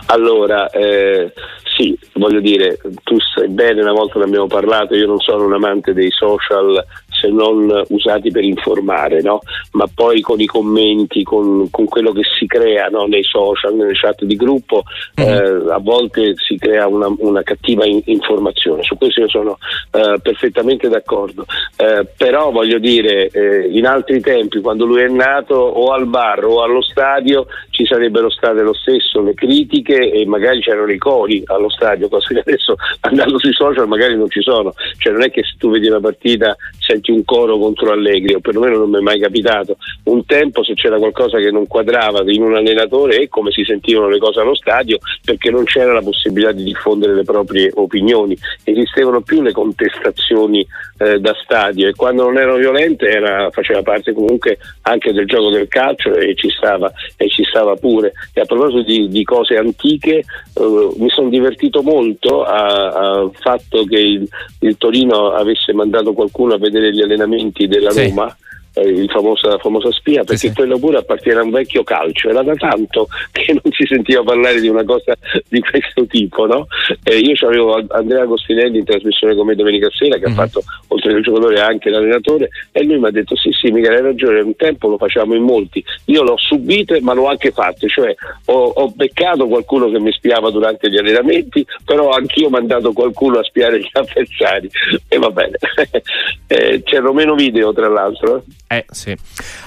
Allora, 0.06 0.68
eh, 0.70 1.32
sì, 1.76 1.98
voglio 2.14 2.40
dire, 2.40 2.78
tu 3.02 3.16
sai 3.34 3.48
bene, 3.48 3.82
una 3.82 3.92
volta 3.92 4.18
ne 4.18 4.24
abbiamo 4.24 4.46
parlato, 4.46 4.94
io 4.94 5.06
non 5.06 5.18
sono 5.18 5.44
un 5.44 5.52
amante 5.52 5.92
dei 5.92 6.10
social 6.10 6.84
se 7.20 7.28
non 7.28 7.84
usati 7.88 8.30
per 8.30 8.44
informare, 8.44 9.22
no? 9.22 9.40
ma 9.72 9.86
poi 9.92 10.20
con 10.20 10.40
i 10.40 10.46
commenti, 10.46 11.22
con, 11.22 11.68
con 11.70 11.86
quello 11.86 12.12
che 12.12 12.22
si 12.38 12.46
crea 12.46 12.88
no? 12.88 13.06
nei 13.06 13.24
social, 13.24 13.74
nelle 13.74 13.94
chat 13.94 14.24
di 14.24 14.36
gruppo, 14.36 14.82
mm-hmm. 15.20 15.30
eh, 15.68 15.72
a 15.72 15.78
volte 15.78 16.34
si 16.36 16.56
crea 16.56 16.86
una, 16.86 17.08
una 17.18 17.42
cattiva 17.42 17.84
in, 17.84 18.00
informazione. 18.04 18.82
Su 18.82 18.96
questo 18.96 19.20
io 19.20 19.28
sono 19.28 19.58
eh, 19.92 20.18
perfettamente 20.20 20.88
d'accordo. 20.88 21.44
Eh, 21.76 22.06
però 22.16 22.50
voglio 22.50 22.78
dire, 22.78 23.28
eh, 23.28 23.68
in 23.70 23.86
altri 23.86 24.20
tempi, 24.20 24.60
quando 24.60 24.84
lui 24.84 25.02
è 25.02 25.08
nato, 25.08 25.54
o 25.54 25.92
al 25.92 26.06
bar 26.06 26.44
o 26.44 26.62
allo 26.62 26.82
stadio 26.82 27.46
ci 27.70 27.84
sarebbero 27.84 28.30
state 28.30 28.62
lo 28.62 28.74
stesso 28.74 29.20
le 29.20 29.34
critiche 29.34 30.10
e 30.10 30.24
magari 30.26 30.60
c'erano 30.60 30.90
i 30.90 30.98
cori 30.98 31.42
allo 31.46 31.68
stadio, 31.68 32.08
cose 32.08 32.34
che 32.34 32.40
adesso 32.40 32.74
andando 33.00 33.38
sui 33.38 33.52
social 33.52 33.86
magari 33.88 34.16
non 34.16 34.28
ci 34.30 34.40
sono. 34.40 34.72
Cioè 34.98 35.12
non 35.12 35.22
è 35.22 35.30
che 35.30 35.42
se 35.42 35.54
tu 35.58 35.70
vedi 35.70 35.88
una 35.88 36.00
partita 36.00 36.56
senti 36.78 37.05
un 37.10 37.24
coro 37.24 37.58
contro 37.58 37.92
Allegri, 37.92 38.34
o 38.34 38.40
perlomeno 38.40 38.78
non 38.78 38.90
mi 38.90 38.98
è 38.98 39.00
mai 39.00 39.18
capitato. 39.18 39.76
Un 40.04 40.24
tempo 40.24 40.62
se 40.64 40.74
c'era 40.74 40.98
qualcosa 40.98 41.38
che 41.38 41.50
non 41.50 41.66
quadrava 41.66 42.22
in 42.26 42.42
un 42.42 42.54
allenatore 42.56 43.16
è 43.16 43.28
come 43.28 43.50
si 43.50 43.64
sentivano 43.64 44.08
le 44.08 44.18
cose 44.18 44.40
allo 44.40 44.54
stadio 44.54 44.98
perché 45.24 45.50
non 45.50 45.64
c'era 45.64 45.92
la 45.92 46.02
possibilità 46.02 46.52
di 46.52 46.64
diffondere 46.64 47.14
le 47.14 47.24
proprie 47.24 47.70
opinioni, 47.74 48.36
esistevano 48.64 49.20
più 49.20 49.42
le 49.42 49.52
contestazioni 49.52 50.66
eh, 50.98 51.18
da 51.18 51.36
stadio 51.42 51.88
e 51.88 51.94
quando 51.94 52.24
non 52.24 52.38
erano 52.38 52.56
violente 52.56 53.06
era, 53.06 53.50
faceva 53.50 53.82
parte 53.82 54.12
comunque 54.12 54.58
anche 54.82 55.12
del 55.12 55.26
gioco 55.26 55.50
del 55.50 55.68
calcio 55.68 56.14
e 56.14 56.34
ci 56.34 56.48
stava, 56.50 56.90
e 57.16 57.28
ci 57.28 57.44
stava 57.44 57.74
pure. 57.76 58.12
E 58.32 58.40
a 58.40 58.44
proposito 58.44 58.82
di, 58.82 59.08
di 59.08 59.24
cose 59.24 59.56
antiche, 59.56 60.18
eh, 60.18 60.90
mi 60.96 61.08
sono 61.10 61.28
divertito 61.28 61.82
molto 61.82 62.44
al 62.44 63.30
fatto 63.34 63.84
che 63.84 63.98
il, 63.98 64.28
il 64.60 64.76
Torino 64.76 65.32
avesse 65.32 65.72
mandato 65.72 66.12
qualcuno 66.12 66.54
a 66.54 66.58
vedere 66.58 66.90
gli 66.96 67.02
allenamenti 67.02 67.68
della 67.68 67.90
sì. 67.90 68.08
Roma 68.08 68.36
eh, 68.76 68.88
il 68.88 69.10
famoso, 69.10 69.48
la 69.48 69.58
famosa 69.58 69.90
spia, 69.90 70.22
perché 70.22 70.36
sì, 70.36 70.48
sì. 70.48 70.54
quello 70.54 70.78
pure 70.78 70.98
appartiene 70.98 71.40
a 71.40 71.42
un 71.42 71.50
vecchio 71.50 71.82
calcio, 71.82 72.28
era 72.28 72.42
da 72.42 72.54
tanto 72.54 73.08
che 73.32 73.52
non 73.52 73.72
si 73.72 73.86
sentiva 73.86 74.22
parlare 74.22 74.60
di 74.60 74.68
una 74.68 74.84
cosa 74.84 75.16
di 75.48 75.60
questo 75.60 76.06
tipo. 76.06 76.46
No? 76.46 76.66
Eh, 77.02 77.18
io 77.18 77.34
avevo 77.46 77.82
Andrea 77.88 78.22
Agostinelli 78.22 78.78
in 78.78 78.84
trasmissione 78.84 79.34
con 79.34 79.46
me 79.46 79.54
domenica 79.54 79.88
sera, 79.90 80.16
che 80.16 80.28
mm-hmm. 80.28 80.38
ha 80.38 80.42
mhm. 80.42 80.48
fatto 80.48 80.62
oltre 80.88 81.12
che 81.12 81.16
il 81.18 81.24
giocatore 81.24 81.60
anche 81.60 81.88
l'allenatore, 81.88 82.48
e 82.72 82.84
lui 82.84 82.98
mi 82.98 83.06
ha 83.06 83.10
detto: 83.10 83.34
Sì, 83.36 83.50
sì, 83.52 83.70
mica 83.70 83.90
hai 83.90 84.02
ragione, 84.02 84.40
un 84.40 84.56
tempo 84.56 84.88
lo 84.88 84.98
facciamo 84.98 85.34
in 85.34 85.42
molti. 85.42 85.82
Io 86.06 86.22
l'ho 86.22 86.36
subite, 86.36 87.00
ma 87.00 87.14
l'ho 87.14 87.28
anche 87.28 87.52
fatte, 87.52 87.88
cioè 87.88 88.14
ho, 88.46 88.72
ho 88.74 88.92
beccato 88.94 89.46
qualcuno 89.46 89.90
che 89.90 89.98
mi 89.98 90.12
spiava 90.12 90.50
durante 90.50 90.90
gli 90.90 90.98
allenamenti, 90.98 91.64
però 91.84 92.10
anch'io 92.10 92.48
ho 92.48 92.50
mandato 92.50 92.92
qualcuno 92.92 93.38
a 93.38 93.44
spiare 93.44 93.78
gli 93.78 93.88
avversari. 93.92 94.68
E 95.08 95.18
va 95.18 95.30
bene, 95.30 95.56
eh, 96.46 96.82
c'erano 96.84 97.12
meno 97.14 97.34
video 97.34 97.72
tra 97.72 97.88
l'altro. 97.88 98.44
Eh. 98.68 98.76
Eh 98.76 98.84
sì. 98.90 99.16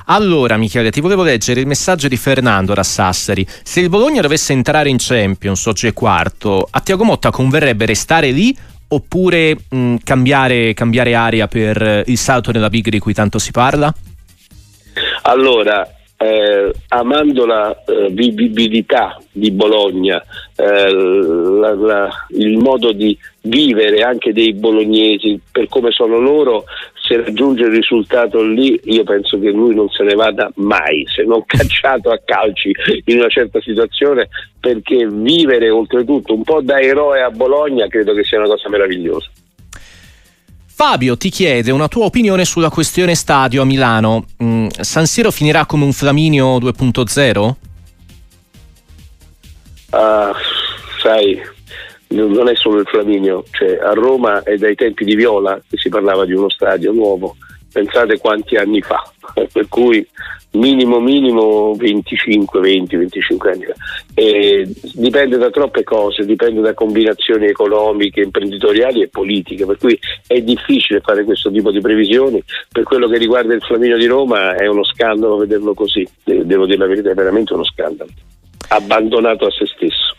Allora, 0.05 0.57
Michele, 0.57 0.91
ti 0.91 1.01
volevo 1.01 1.23
leggere 1.23 1.61
il 1.61 1.67
messaggio 1.67 2.07
di 2.07 2.17
Fernando 2.17 2.73
da 2.73 2.83
Sassari. 2.83 3.45
Se 3.63 3.79
il 3.79 3.89
Bologna 3.89 4.21
dovesse 4.21 4.53
entrare 4.53 4.89
in 4.89 4.97
Champions, 4.99 5.65
oggi 5.65 5.87
è 5.87 5.93
quarto, 5.93 6.67
a 6.69 6.79
Tiago 6.81 7.03
Motta 7.03 7.31
converrebbe 7.31 7.85
restare 7.85 8.31
lì 8.31 8.55
oppure 8.91 9.55
mh, 9.69 9.95
cambiare, 10.03 10.73
cambiare 10.73 11.13
aria 11.13 11.47
per 11.47 12.03
il 12.05 12.17
salto 12.17 12.51
nella 12.51 12.69
big 12.69 12.89
di 12.89 12.99
cui 12.99 13.13
tanto 13.13 13.39
si 13.39 13.51
parla? 13.51 13.93
Allora, 15.23 15.87
eh, 16.21 16.73
amando 16.89 17.45
la 17.45 17.83
eh, 17.85 18.09
vivibilità 18.11 19.17
di 19.31 19.51
Bologna, 19.51 20.21
eh, 20.55 20.91
la, 20.91 21.73
la, 21.75 22.09
il 22.31 22.57
modo 22.57 22.91
di 22.91 23.17
vivere 23.43 24.01
anche 24.03 24.33
dei 24.33 24.53
bolognesi 24.53 25.39
per 25.49 25.69
come 25.69 25.91
sono 25.91 26.19
loro, 26.19 26.65
se 27.09 27.17
raggiunge 27.17 27.63
il 27.63 27.71
risultato 27.71 28.43
lì, 28.43 28.79
io 28.83 29.03
penso 29.03 29.39
che 29.39 29.49
lui 29.49 29.73
non 29.73 29.89
se 29.89 30.03
ne 30.03 30.13
vada 30.13 30.51
mai, 30.57 31.03
se 31.07 31.23
non 31.23 31.43
cacciato 31.47 32.11
a 32.11 32.21
calci 32.23 32.71
in 33.05 33.17
una 33.17 33.29
certa 33.29 33.59
situazione, 33.61 34.29
perché 34.59 35.07
vivere 35.07 35.71
oltretutto 35.71 36.35
un 36.35 36.43
po' 36.43 36.61
da 36.61 36.79
eroe 36.79 37.23
a 37.23 37.31
Bologna 37.31 37.87
credo 37.87 38.13
che 38.13 38.23
sia 38.23 38.37
una 38.37 38.47
cosa 38.47 38.69
meravigliosa. 38.69 39.27
Fabio 40.67 41.17
ti 41.17 41.29
chiede 41.29 41.71
una 41.71 41.87
tua 41.87 42.05
opinione 42.05 42.45
sulla 42.45 42.69
questione 42.69 43.15
stadio 43.15 43.63
a 43.63 43.65
Milano. 43.65 44.25
Mm, 44.41 44.67
San 44.69 45.07
Siro 45.07 45.31
finirà 45.31 45.65
come 45.65 45.85
un 45.85 45.91
Flaminio 45.91 46.57
2.0? 46.57 47.53
Uh, 49.91 50.33
sai, 51.01 51.41
non 52.09 52.49
è 52.49 52.55
solo 52.55 52.79
il 52.79 52.87
Flaminio, 52.87 53.43
cioè 53.51 53.77
a 53.77 53.93
Roma 53.93 54.41
è 54.43 54.55
dai 54.55 54.75
tempi 54.75 55.05
di 55.05 55.15
Viola 55.15 55.61
che 55.67 55.77
si 55.77 55.89
parlava 55.89 56.25
di 56.25 56.33
uno 56.33 56.49
stadio 56.49 56.91
nuovo, 56.91 57.35
pensate 57.71 58.17
quanti 58.17 58.55
anni 58.55 58.81
fa, 58.81 59.03
per 59.51 59.67
cui 59.67 60.05
minimo 60.51 60.99
minimo 60.99 61.73
25, 61.75 62.59
20, 62.59 62.95
25 62.95 63.51
anni 63.51 63.65
fa. 63.65 63.73
E 64.15 64.67
dipende 64.95 65.37
da 65.37 65.49
troppe 65.49 65.83
cose, 65.83 66.25
dipende 66.25 66.61
da 66.61 66.73
combinazioni 66.73 67.45
economiche, 67.45 68.21
imprenditoriali 68.21 69.01
e 69.01 69.09
politiche, 69.09 69.65
per 69.65 69.77
cui 69.77 69.99
è 70.25 70.41
difficile 70.41 71.01
fare 71.01 71.23
questo 71.23 71.51
tipo 71.51 71.71
di 71.71 71.79
previsioni. 71.79 72.43
Per 72.71 72.83
quello 72.83 73.07
che 73.07 73.17
riguarda 73.17 73.53
il 73.53 73.61
Flaminio 73.61 73.97
di 73.97 74.07
Roma 74.07 74.55
è 74.55 74.65
uno 74.67 74.83
scandalo 74.83 75.37
vederlo 75.37 75.73
così, 75.73 76.07
devo 76.23 76.65
dire 76.65 76.77
la 76.77 76.87
verità, 76.87 77.11
è 77.11 77.15
veramente 77.15 77.53
uno 77.53 77.65
scandalo, 77.65 78.09
abbandonato 78.69 79.45
a 79.45 79.51
se 79.51 79.67
stesso. 79.67 80.15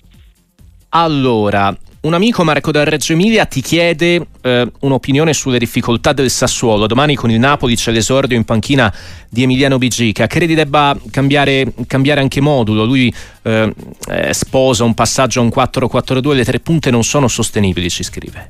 Allora, 0.93 1.73
un 2.01 2.15
amico 2.15 2.43
Marco 2.43 2.73
da 2.73 2.83
Reggio 2.83 3.13
Emilia 3.13 3.45
ti 3.45 3.61
chiede 3.61 4.27
eh, 4.43 4.67
un'opinione 4.81 5.33
sulle 5.33 5.59
difficoltà 5.59 6.13
del 6.13 6.31
Sassuolo. 6.31 6.89
Domani 6.89 7.15
con 7.15 7.31
il 7.31 7.39
Napoli 7.39 7.77
c'è 7.77 7.93
l'esordio 7.93 8.37
in 8.37 8.45
panchina 8.45 8.93
di 9.29 9.45
Emiliano 9.45 9.79
Bigica. 9.79 10.27
Credi 10.27 10.55
debba 10.55 10.97
cambiare, 11.13 11.73
cambiare 11.87 12.21
anche 12.21 12.41
modulo? 12.41 12.85
Lui 12.85 13.13
eh, 13.43 13.73
eh, 14.09 14.35
sposa 14.35 14.83
un 14.83 14.95
passaggio 14.95 15.39
a 15.39 15.45
un 15.45 15.53
4-4-2, 15.55 16.35
le 16.35 16.45
tre 16.45 16.59
punte 16.59 16.91
non 16.91 17.05
sono 17.05 17.29
sostenibili, 17.29 17.89
ci 17.89 18.03
scrive. 18.03 18.47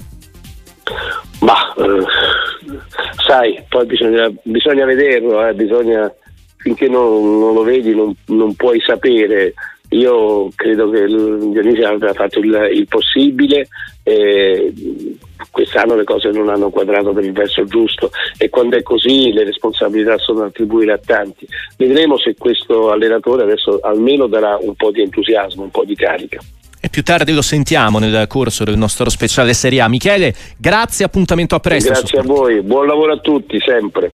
Ma 1.41 1.75
eh, 1.77 2.05
sai, 3.27 3.63
poi 3.69 3.85
bisogna, 3.85 4.33
bisogna 4.45 4.87
vederlo, 4.87 5.47
eh, 5.47 5.53
bisogna, 5.53 6.11
finché 6.57 6.89
non, 6.89 7.39
non, 7.39 7.53
lo 7.53 7.63
vedi 7.65 7.95
non, 7.95 8.15
non 8.29 8.55
puoi 8.55 8.81
sapere 8.81 9.53
io 9.91 10.51
credo 10.55 10.91
che 10.91 11.07
Dionisio 11.07 11.89
abbia 11.89 12.13
fatto 12.13 12.39
il, 12.39 12.71
il 12.73 12.87
possibile. 12.87 13.69
Eh, 14.03 14.73
quest'anno 15.51 15.97
le 15.97 16.05
cose 16.05 16.31
non 16.31 16.49
hanno 16.49 16.71
quadrato 16.71 17.13
per 17.13 17.25
il 17.25 17.33
verso 17.33 17.65
giusto 17.65 18.11
e 18.39 18.49
quando 18.49 18.77
è 18.77 18.83
così 18.83 19.33
le 19.33 19.45
responsabilità 19.45 20.17
sono 20.19 20.45
attribuite 20.45 20.93
a 20.93 21.01
tanti. 21.05 21.47
Vedremo 21.77 22.19
se 22.19 22.35
questo 22.39 22.91
allenatore 22.91 23.43
adesso 23.43 23.81
almeno 23.83 24.27
darà 24.27 24.57
un 24.61 24.75
po' 24.75 24.91
di 24.91 25.03
entusiasmo, 25.03 25.65
un 25.65 25.71
po' 25.71 25.85
di 25.85 25.95
carica. 25.95 26.41
E 26.83 26.89
più 26.89 27.03
tardi 27.03 27.33
lo 27.33 27.43
sentiamo 27.43 27.99
nel 27.99 28.27
corso 28.27 28.65
del 28.65 28.79
nostro 28.79 29.11
speciale 29.11 29.53
Serie 29.53 29.83
A. 29.83 29.89
Michele, 29.89 30.33
grazie, 30.57 31.05
appuntamento 31.05 31.55
a 31.55 31.61
presto. 31.61 31.93
Grazie 31.93 32.21
a 32.21 32.23
voi, 32.23 32.63
buon 32.63 32.87
lavoro 32.87 33.13
a 33.13 33.19
tutti 33.19 33.61
sempre. 33.61 34.09